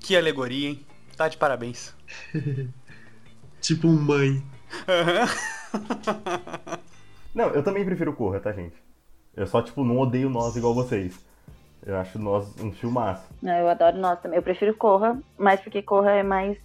[0.00, 0.86] que alegoria, hein?
[1.16, 1.94] Tá de parabéns.
[3.60, 4.42] Tipo um mãe.
[7.34, 8.76] Não, eu também prefiro Corra, tá, gente?
[9.34, 11.18] Eu só, tipo, não odeio Nós igual vocês.
[11.84, 13.26] Eu acho Nós um filmaço.
[13.42, 14.38] Não, eu adoro nós também.
[14.38, 16.56] Eu prefiro Corra, mas porque Corra é mais.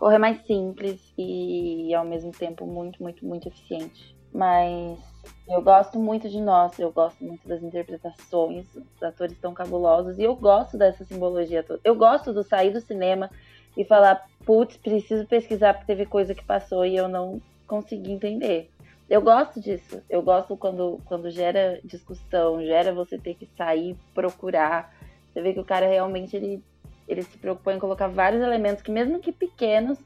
[0.00, 4.16] Corra é mais simples e ao mesmo tempo muito, muito, muito eficiente.
[4.32, 4.98] Mas
[5.46, 10.22] eu gosto muito de nós, eu gosto muito das interpretações, os atores estão cabulosos e
[10.22, 11.82] eu gosto dessa simbologia toda.
[11.84, 13.30] Eu gosto do sair do cinema
[13.76, 18.70] e falar, putz, preciso pesquisar porque teve coisa que passou e eu não consegui entender.
[19.06, 20.02] Eu gosto disso.
[20.08, 24.94] Eu gosto quando, quando gera discussão, gera você ter que sair, procurar.
[25.30, 26.64] Você vê que o cara realmente ele,
[27.10, 29.98] ele se preocupou em colocar vários elementos que, mesmo que pequenos,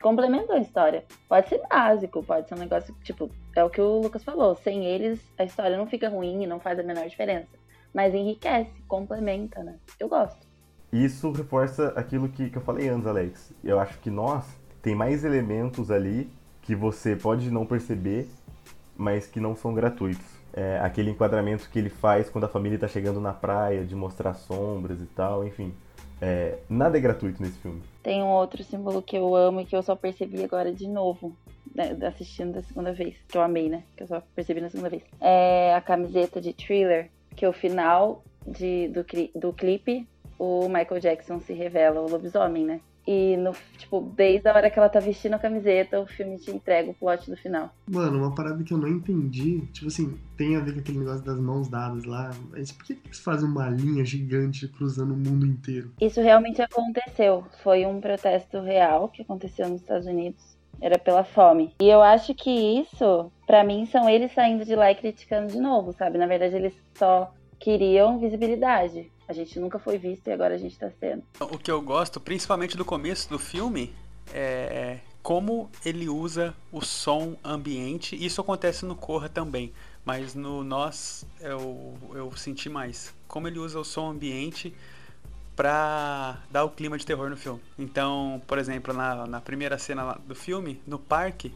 [0.00, 1.04] complementam a história.
[1.28, 4.54] Pode ser básico, pode ser um negócio, tipo, é o que o Lucas falou.
[4.56, 7.48] Sem eles, a história não fica ruim e não faz a menor diferença.
[7.92, 9.76] Mas enriquece, complementa, né?
[9.98, 10.46] Eu gosto.
[10.92, 13.52] Isso reforça aquilo que, que eu falei antes, Alex.
[13.62, 14.44] Eu acho que Nós
[14.82, 16.30] tem mais elementos ali
[16.62, 18.28] que você pode não perceber,
[18.96, 20.40] mas que não são gratuitos.
[20.52, 24.34] É, aquele enquadramento que ele faz quando a família tá chegando na praia, de mostrar
[24.34, 25.72] sombras e tal, enfim.
[26.20, 27.82] É, nada é gratuito nesse filme.
[28.02, 31.36] Tem um outro símbolo que eu amo e que eu só percebi agora de novo,
[31.74, 33.84] né, assistindo da segunda vez, que eu amei, né?
[33.96, 35.02] Que eu só percebi na segunda vez.
[35.20, 39.04] É a camiseta de thriller, que o final de, do,
[39.34, 40.06] do clipe,
[40.38, 42.80] o Michael Jackson se revela o lobisomem, né?
[43.06, 46.50] E, no, tipo, desde a hora que ela tá vestindo a camiseta, o filme te
[46.50, 47.70] entrega o plot do final.
[47.90, 51.24] Mano, uma parada que eu não entendi, tipo assim, tem a ver com aquele negócio
[51.24, 55.16] das mãos dadas lá, mas por que que eles fazem uma linha gigante cruzando o
[55.16, 55.92] mundo inteiro?
[56.00, 57.44] Isso realmente aconteceu.
[57.62, 60.58] Foi um protesto real que aconteceu nos Estados Unidos.
[60.80, 61.74] Era pela fome.
[61.80, 65.60] E eu acho que isso, pra mim, são eles saindo de lá e criticando de
[65.60, 66.16] novo, sabe?
[66.16, 69.12] Na verdade, eles só queriam visibilidade.
[69.30, 71.22] A gente nunca foi visto e agora a gente tá sendo.
[71.40, 73.94] O que eu gosto, principalmente do começo do filme,
[74.34, 78.16] é como ele usa o som ambiente.
[78.16, 79.72] Isso acontece no Corra também,
[80.04, 83.14] mas no Nós eu, eu senti mais.
[83.28, 84.74] Como ele usa o som ambiente
[85.54, 87.60] pra dar o clima de terror no filme.
[87.78, 91.54] Então, por exemplo, na, na primeira cena do filme, no parque,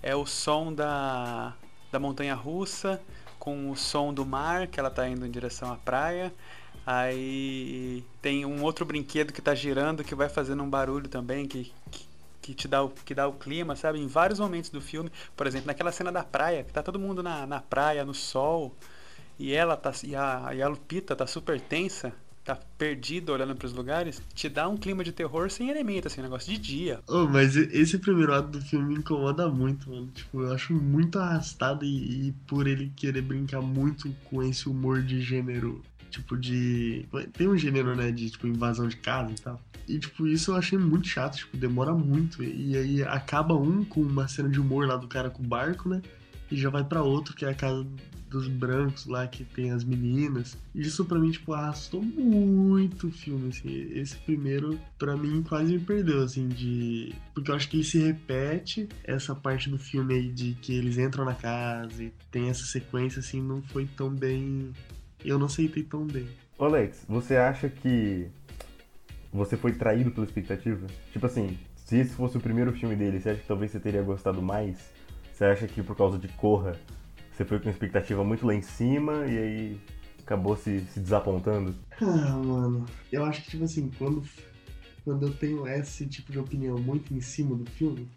[0.00, 1.56] é o som da,
[1.90, 3.02] da montanha russa
[3.36, 6.32] com o som do mar, que ela tá indo em direção à praia.
[6.86, 11.72] Aí tem um outro brinquedo que tá girando que vai fazendo um barulho também que,
[11.90, 12.06] que,
[12.40, 13.98] que te dá o, que dá o clima, sabe?
[13.98, 17.24] Em vários momentos do filme, por exemplo, naquela cena da praia, que tá todo mundo
[17.24, 18.72] na, na praia, no sol,
[19.36, 22.12] e ela tá e a, e a Lupita tá super tensa,
[22.44, 26.24] tá perdida olhando pros lugares, te dá um clima de terror sem elemento, assim, um
[26.24, 27.00] negócio de dia.
[27.08, 30.06] Oh, mas esse primeiro ato do filme me incomoda muito, mano.
[30.14, 35.02] Tipo, eu acho muito arrastado e, e por ele querer brincar muito com esse humor
[35.02, 35.82] de gênero.
[36.16, 37.06] Tipo, de.
[37.34, 38.10] Tem um gênero, né?
[38.10, 39.60] De tipo, invasão de casa e tal.
[39.86, 42.42] E, tipo, isso eu achei muito chato, tipo, demora muito.
[42.42, 45.90] E aí acaba um com uma cena de humor lá do cara com o barco,
[45.90, 46.00] né?
[46.50, 47.86] E já vai pra outro, que é a casa
[48.30, 50.56] dos brancos lá, que tem as meninas.
[50.74, 53.68] Isso pra mim, tipo, arrastou muito o filme, assim.
[53.92, 57.14] Esse primeiro, pra mim, quase me perdeu, assim, de...
[57.34, 60.98] Porque eu acho que ele se repete, essa parte do filme aí de que eles
[60.98, 64.72] entram na casa e tem essa sequência, assim, não foi tão bem...
[65.26, 66.28] Eu não aceitei tão bem.
[66.56, 68.28] Ô Alex, você acha que
[69.32, 70.86] você foi traído pela expectativa?
[71.12, 74.02] Tipo assim, se esse fosse o primeiro filme dele, você acha que talvez você teria
[74.02, 74.78] gostado mais?
[75.34, 76.78] Você acha que por causa de Corra,
[77.32, 79.80] você foi com expectativa muito lá em cima e aí
[80.20, 81.74] acabou se, se desapontando?
[82.00, 84.22] Ah, mano, eu acho que, tipo assim, quando,
[85.04, 88.08] quando eu tenho esse tipo de opinião muito em cima do filme,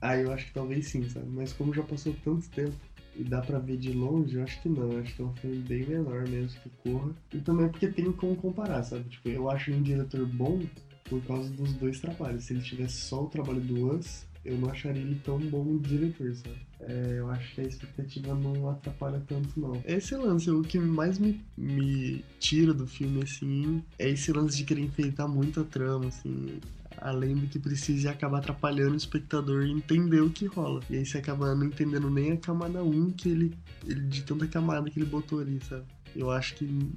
[0.00, 1.28] aí eu acho que talvez sim, sabe?
[1.28, 2.74] Mas como já passou tanto tempo
[3.18, 4.98] e dá pra ver de longe, eu acho que não.
[4.98, 7.10] Acho que é um filme bem menor mesmo que Corra.
[7.32, 9.08] E também porque tem como comparar, sabe?
[9.08, 10.60] Tipo, eu acho um diretor bom
[11.04, 12.44] por causa dos dois trabalhos.
[12.44, 16.34] Se ele tivesse só o trabalho do Us, eu não acharia ele tão bom diretor,
[16.34, 16.56] sabe?
[16.80, 19.82] É, eu acho que a expectativa não atrapalha tanto, não.
[19.84, 24.64] Esse lance, o que mais me, me tira do filme, assim, é esse lance de
[24.64, 26.60] querer enfeitar muito a trama, assim.
[26.98, 30.80] Além do que precisa acabar atrapalhando o espectador e entender o que rola.
[30.88, 33.54] E aí você acaba não entendendo nem a camada 1 que ele,
[33.86, 35.84] ele de tanta camada que ele botou ali, sabe?
[36.14, 36.90] Eu acho que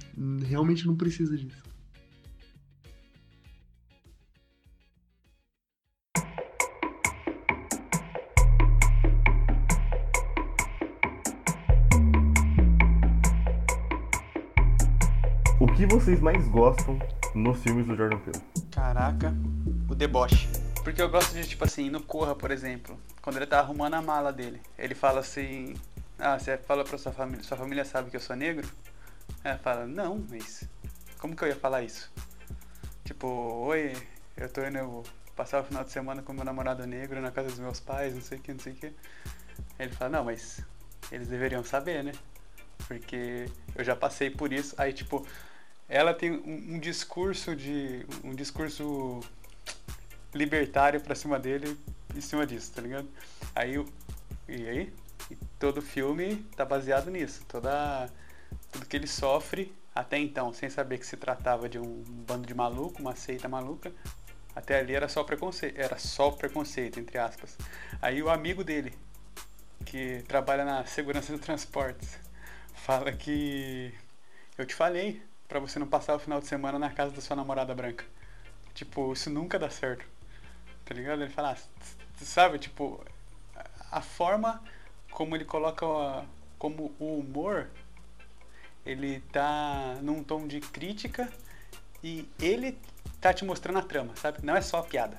[0.46, 1.62] realmente não precisa disso.
[15.60, 16.98] O que vocês mais gostam
[17.34, 18.42] nos filmes do Jordan Peele?
[18.70, 19.34] Caraca,
[19.88, 20.48] o deboche.
[20.82, 24.02] Porque eu gosto de, tipo assim, no Corra, por exemplo, quando ele tá arrumando a
[24.02, 25.74] mala dele, ele fala assim:
[26.18, 28.68] Ah, você fala pra sua família, sua família sabe que eu sou negro?
[29.44, 30.68] Ela fala: Não, mas
[31.18, 32.10] como que eu ia falar isso?
[33.04, 33.94] Tipo, oi,
[34.36, 35.02] eu tô indo
[35.36, 38.22] passar o final de semana com meu namorado negro na casa dos meus pais, não
[38.22, 38.92] sei o que, não sei o que.
[39.78, 40.64] Ele fala: Não, mas
[41.12, 42.12] eles deveriam saber, né?
[42.88, 44.74] Porque eu já passei por isso.
[44.78, 45.26] Aí, tipo,
[45.90, 48.06] ela tem um, um discurso de.
[48.22, 49.20] um discurso
[50.32, 51.76] libertário pra cima dele
[52.14, 53.08] em cima disso, tá ligado?
[53.54, 53.84] Aí
[54.48, 54.92] e aí?
[55.28, 57.44] E todo filme tá baseado nisso.
[57.48, 58.08] Toda
[58.70, 62.54] tudo que ele sofre até então, sem saber que se tratava de um bando de
[62.54, 63.92] maluco, uma seita maluca,
[64.54, 67.58] até ali era só preconceito, era só preconceito entre aspas.
[68.00, 68.94] Aí o amigo dele,
[69.84, 72.18] que trabalha na segurança do transportes,
[72.74, 73.92] fala que
[74.56, 77.34] eu te falei pra você não passar o final de semana na casa da sua
[77.34, 78.04] namorada branca.
[78.72, 80.06] Tipo, isso nunca dá certo.
[80.84, 81.20] Tá ligado?
[81.22, 81.84] Ele fala, ah,
[82.22, 83.04] sabe, tipo,
[83.90, 84.62] a- forma
[85.10, 86.24] como ele coloca a-
[86.56, 87.66] como o humor,
[88.86, 91.28] ele tá num tom de crítica
[92.02, 92.78] e ele
[93.20, 94.38] tá te mostrando a trama, sabe?
[94.44, 95.18] Não é só a piada.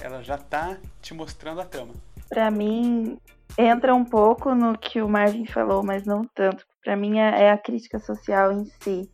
[0.00, 1.92] Ela já tá te mostrando a trama.
[2.30, 3.18] Pra mim,
[3.58, 6.66] entra um pouco no que o Marvin falou, mas não tanto.
[6.82, 9.08] Pra mim é é a crítica social em si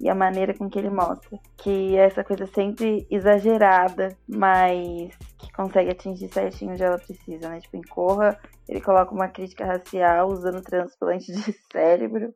[0.00, 1.38] e a maneira com que ele mostra.
[1.56, 7.60] Que é essa coisa sempre exagerada, mas que consegue atingir certinho onde ela precisa, né?
[7.60, 8.38] Tipo, em Corra,
[8.68, 12.34] ele coloca uma crítica racial usando transplante de cérebro.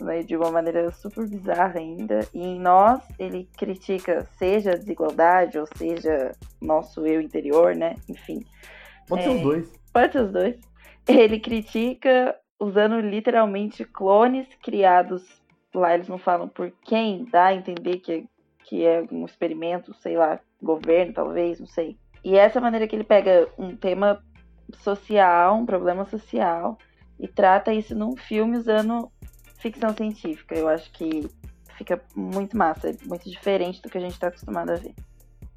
[0.00, 2.20] né, de uma maneira super bizarra ainda.
[2.32, 6.30] E em nós, ele critica, seja a desigualdade, ou seja,
[6.60, 7.96] nosso eu interior, né?
[8.08, 8.44] Enfim.
[9.08, 9.34] Pode ser É.
[9.34, 9.72] os dois.
[9.92, 10.56] Pode ser os dois.
[11.08, 15.22] Ele critica usando literalmente clones criados.
[15.74, 18.26] Lá eles não falam por quem, dá a entender que,
[18.64, 21.96] que é um experimento, sei lá, governo talvez, não sei.
[22.24, 24.22] E essa maneira que ele pega um tema
[24.82, 26.78] social, um problema social,
[27.18, 29.10] e trata isso num filme usando
[29.58, 30.54] ficção científica.
[30.54, 31.28] Eu acho que
[31.76, 34.94] fica muito massa, é muito diferente do que a gente está acostumado a ver.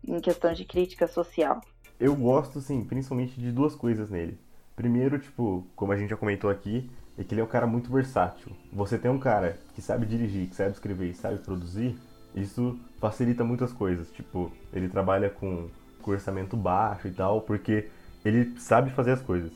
[0.08, 1.62] Em questão de crítica social.
[2.00, 4.40] Eu gosto, assim, principalmente de duas coisas nele.
[4.76, 6.90] Primeiro, tipo, como a gente já comentou aqui,
[7.22, 8.52] é que ele é um cara muito versátil.
[8.74, 11.98] Você tem um cara que sabe dirigir, que sabe escrever e sabe produzir,
[12.36, 14.12] isso facilita muitas coisas.
[14.12, 15.70] Tipo, ele trabalha com,
[16.02, 17.90] com orçamento baixo e tal, porque
[18.24, 19.52] ele sabe fazer as coisas.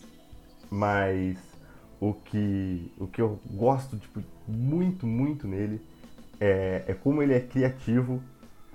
[0.70, 1.38] Mas
[1.99, 5.82] o que, o que eu gosto, tipo, muito, muito nele
[6.39, 8.22] é, é como ele é criativo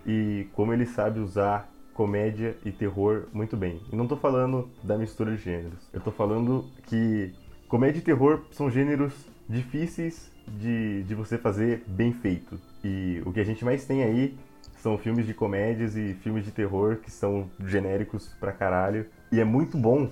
[0.06, 3.80] e como ele sabe usar comédia e terror muito bem.
[3.92, 5.88] E não tô falando da mistura de gêneros.
[5.92, 7.34] Eu tô falando que
[7.70, 9.14] comédia e terror são gêneros
[9.48, 12.58] difíceis de, de você fazer bem feito.
[12.82, 14.36] E o que a gente mais tem aí
[14.76, 19.06] são filmes de comédias e filmes de terror que são genéricos pra caralho.
[19.30, 20.10] E é muito bom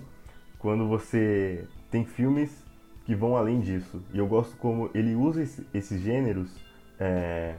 [0.58, 2.64] quando você tem filmes
[3.04, 4.00] que vão além disso.
[4.14, 6.54] E eu gosto como ele usa esse- esses gêneros
[7.00, 7.56] é,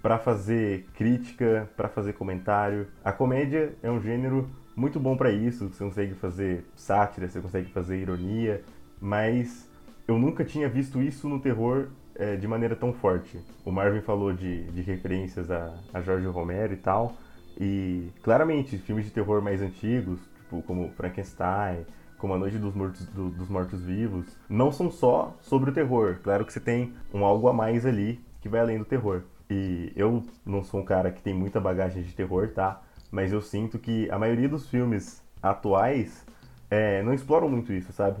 [0.00, 2.86] para fazer crítica, para fazer comentário.
[3.04, 5.68] A comédia é um gênero muito bom para isso.
[5.68, 8.62] Você consegue fazer sátira, você consegue fazer ironia,
[9.00, 9.68] mas
[10.06, 13.38] eu nunca tinha visto isso no terror é, de maneira tão forte.
[13.64, 17.14] O Marvin falou de, de referências a, a Jorge Romero e tal,
[17.58, 21.84] e claramente filmes de terror mais antigos, tipo como Frankenstein,
[22.18, 26.18] como A Noite dos Mortos, do- dos Mortos Vivos, não são só sobre o terror.
[26.22, 29.22] Claro que você tem um algo a mais ali que vai além do terror.
[29.48, 32.80] E eu não sou um cara que tem muita bagagem de terror, tá?
[33.10, 36.24] Mas eu sinto que a maioria dos filmes atuais
[36.70, 38.18] é, não exploram muito isso, sabe?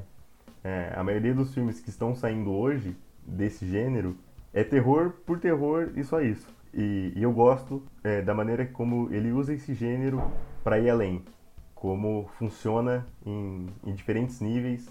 [0.62, 2.96] É, a maioria dos filmes que estão saindo hoje
[3.26, 4.16] desse gênero
[4.52, 6.46] é terror por terror e só isso.
[6.72, 10.22] E, e eu gosto é, da maneira como ele usa esse gênero
[10.62, 11.24] para ir além,
[11.74, 14.88] como funciona em, em diferentes níveis,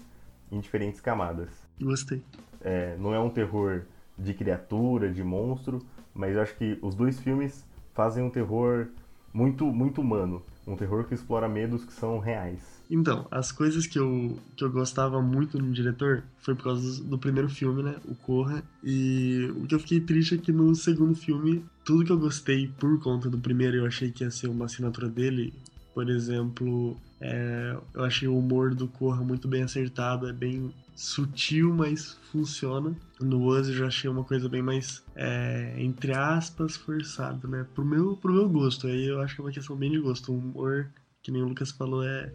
[0.50, 1.48] em diferentes camadas.
[1.80, 2.22] Gostei.
[2.60, 3.82] É, não é um terror
[4.18, 5.78] de criatura, de monstro,
[6.12, 8.88] mas eu acho que os dois filmes fazem um terror
[9.32, 12.80] muito, muito humano, um terror que explora medos que são reais.
[12.90, 17.16] Então, as coisas que eu, que eu gostava muito no diretor foi por causa do,
[17.16, 17.94] primeiro filme, né?
[18.04, 18.64] O Corra.
[18.82, 22.66] E o que eu fiquei triste é que no segundo filme, tudo que eu gostei
[22.80, 25.54] por conta do primeiro, eu achei que ia ser uma assinatura dele.
[25.94, 31.72] Por exemplo, é, eu achei o humor do Corra muito bem acertado, é bem sutil,
[31.72, 32.94] mas funciona.
[33.18, 37.66] No Us eu já achei uma coisa bem mais, é, entre aspas, forçado, né?
[37.74, 38.86] Pro meu, pro meu gosto.
[38.86, 40.30] Aí eu acho que é uma questão bem de gosto.
[40.30, 40.90] O humor,
[41.22, 42.30] que nem o Lucas falou, é,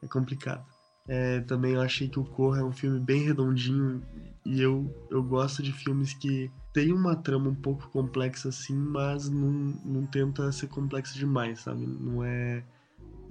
[0.00, 0.64] é complicado.
[1.08, 4.00] É, também eu achei que o Corra é um filme bem redondinho
[4.46, 9.28] e eu, eu gosto de filmes que tem uma trama um pouco complexa assim, mas
[9.28, 9.50] não,
[9.84, 11.84] não tenta ser complexo demais, sabe?
[11.84, 12.62] Não é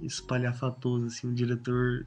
[0.02, 2.06] espalhafatoso, assim, o diretor,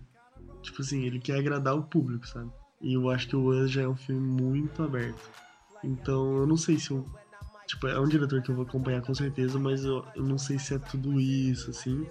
[0.61, 2.51] tipo assim, ele quer agradar o público, sabe?
[2.81, 5.29] E eu acho que o Us já é um filme muito aberto.
[5.83, 7.05] Então eu não sei se eu.
[7.65, 10.57] Tipo, é um diretor que eu vou acompanhar com certeza, mas eu, eu não sei
[10.57, 12.07] se é tudo isso, assim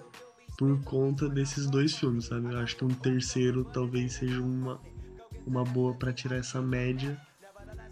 [0.57, 2.51] por conta desses dois filmes, sabe?
[2.51, 4.81] Eu acho que um terceiro talvez seja uma,
[5.45, 7.15] uma boa pra tirar essa média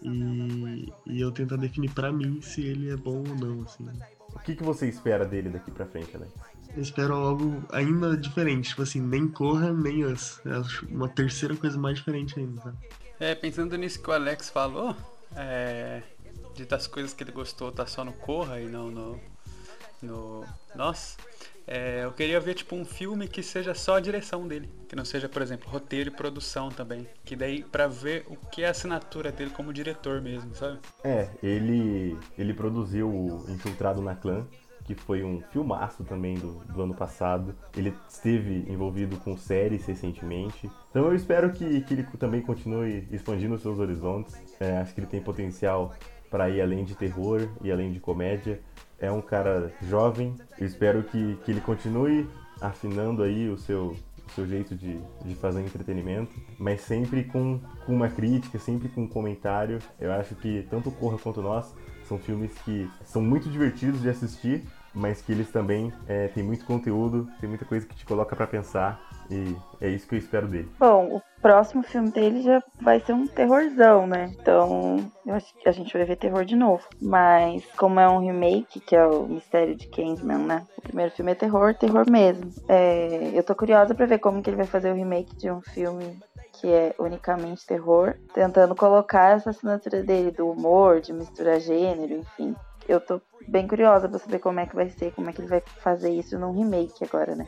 [0.01, 3.88] e, e eu tentar definir pra mim se ele é bom ou não, assim.
[4.34, 6.34] O que, que você espera dele daqui pra frente, Alex?
[6.76, 10.41] Eu espero algo ainda diferente, tipo assim, nem Corra, nem Us.
[10.45, 12.78] Acho uma terceira coisa mais diferente ainda, sabe?
[13.17, 14.93] É, pensando nisso que o Alex falou,
[15.34, 16.01] é,
[16.53, 19.19] de das coisas que ele gostou tá só no Corra e não no.
[20.01, 20.45] no
[20.76, 21.17] Nossa.
[21.67, 25.03] É, eu queria ver tipo um filme que seja só a direção dele, que não
[25.03, 28.71] seja, por exemplo, roteiro e produção também, que daí pra ver o que é a
[28.71, 30.78] assinatura dele como diretor mesmo, sabe?
[31.03, 34.45] É, ele, ele produziu o Infiltrado na Clã,
[34.86, 37.55] que foi um filmaço também do, do ano passado.
[37.75, 40.69] Ele esteve envolvido com séries recentemente.
[40.89, 44.36] Então eu espero que, que ele também continue expandindo seus horizontes.
[44.59, 45.93] É, acho que ele tem potencial
[46.29, 48.61] para ir além de terror e além de comédia.
[48.99, 50.36] É um cara jovem.
[50.57, 52.27] Eu espero que, que ele continue
[52.61, 53.95] afinando aí o seu,
[54.27, 59.01] o seu jeito de, de fazer entretenimento, mas sempre com, com uma crítica, sempre com
[59.01, 59.79] um comentário.
[59.99, 61.73] Eu acho que tanto o Corra quanto nós
[62.08, 66.66] são filmes que são muito divertidos de assistir, mas que eles também é, têm muito
[66.66, 68.99] conteúdo, tem muita coisa que te coloca para pensar
[69.30, 70.69] E é isso que eu espero dele.
[70.80, 74.32] Bom, o próximo filme dele já vai ser um terrorzão, né?
[74.39, 76.84] Então, eu acho que a gente vai ver terror de novo.
[77.01, 80.67] Mas, como é um remake, que é o Mistério de Candyman, né?
[80.78, 82.51] O primeiro filme é terror, terror mesmo.
[82.67, 85.61] É, eu tô curiosa pra ver como que ele vai fazer o remake de um
[85.61, 86.19] filme
[86.53, 92.55] que é unicamente terror, tentando colocar essa assinatura dele do humor, de misturar gênero, enfim.
[92.88, 95.49] Eu tô bem curiosa pra saber como é que vai ser, como é que ele
[95.49, 97.45] vai fazer isso num remake agora, né?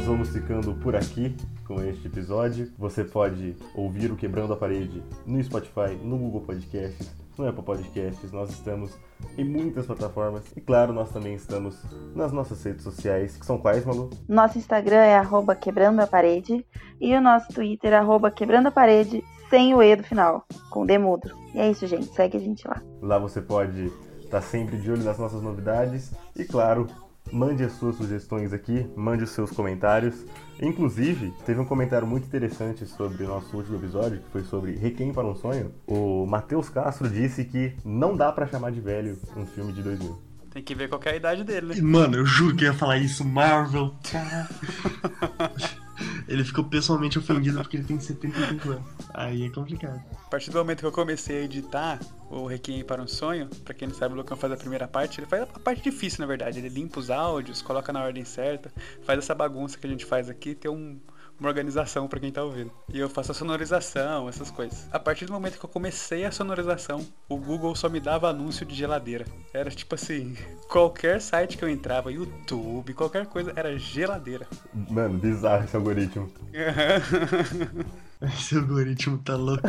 [0.00, 1.36] Nós vamos ficando por aqui
[1.66, 2.72] com este episódio.
[2.78, 8.32] Você pode ouvir o Quebrando a Parede no Spotify, no Google Podcasts, no Apple Podcasts.
[8.32, 8.96] Nós estamos
[9.36, 10.44] em muitas plataformas.
[10.56, 11.76] E claro, nós também estamos
[12.14, 14.08] nas nossas redes sociais, que são quais, Malu?
[14.26, 16.64] Nosso Instagram é arroba quebrando a parede
[16.98, 20.86] e o nosso Twitter é arroba quebrando a parede sem o E do final, com
[20.86, 21.30] D mudo.
[21.54, 22.06] E é isso, gente.
[22.06, 22.80] Segue a gente lá.
[23.02, 26.86] Lá você pode estar sempre de olho nas nossas novidades e, claro,
[27.32, 30.24] mande as suas sugestões aqui, mande os seus comentários.
[30.60, 35.12] Inclusive, teve um comentário muito interessante sobre o nosso último episódio, que foi sobre Requiem
[35.12, 35.72] para um Sonho.
[35.86, 40.30] O Matheus Castro disse que não dá pra chamar de velho um filme de 2000.
[40.50, 41.80] Tem que ver qual que é a idade dele, né?
[41.80, 43.94] Mano, eu juro que eu ia falar isso, Marvel.
[46.30, 48.84] ele ficou pessoalmente ofendido porque ele tem 75 anos.
[49.12, 50.00] Aí é complicado.
[50.12, 51.98] A partir do momento que eu comecei a editar
[52.30, 55.18] o Requiem para um Sonho, pra quem não sabe, o Lucão faz a primeira parte,
[55.18, 56.60] ele faz a parte difícil, na verdade.
[56.60, 58.72] Ele limpa os áudios, coloca na ordem certa,
[59.02, 61.00] faz essa bagunça que a gente faz aqui, ter um,
[61.40, 62.70] uma organização pra quem tá ouvindo.
[62.92, 64.86] E eu faço a sonorização, essas coisas.
[64.92, 68.66] A partir do momento que eu comecei a sonorização, o Google só me dava anúncio
[68.66, 69.24] de geladeira.
[69.52, 70.36] Era tipo assim,
[70.68, 74.46] qualquer site que eu entrava, YouTube, qualquer coisa, era geladeira.
[74.90, 76.30] Mano, bizarro esse algoritmo.
[78.20, 79.66] Esse algoritmo tá louco.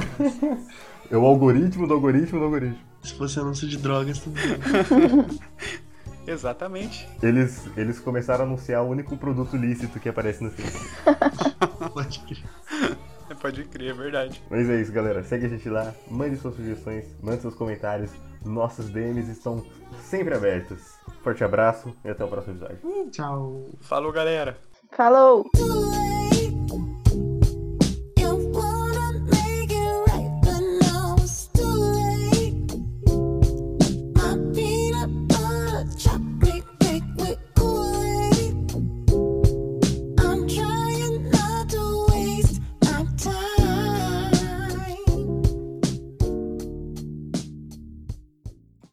[1.09, 2.79] É o algoritmo do algoritmo do algoritmo.
[3.01, 5.39] Se fosse anúncio de drogas, tudo bem.
[6.27, 7.07] Exatamente.
[7.21, 10.71] Eles, eles começaram a anunciar o único produto lícito que aparece no filme.
[11.93, 12.43] Pode crer.
[13.39, 14.43] Pode crer, é verdade.
[14.49, 15.23] Mas é isso, galera.
[15.23, 18.11] Segue a gente lá, mande suas sugestões, mande seus comentários.
[18.45, 19.65] Nossas DMs estão
[19.99, 20.95] sempre abertas.
[21.23, 23.09] Forte abraço e até o próximo episódio.
[23.11, 23.69] Tchau.
[23.81, 24.57] Falou, galera.
[24.91, 25.49] Falou!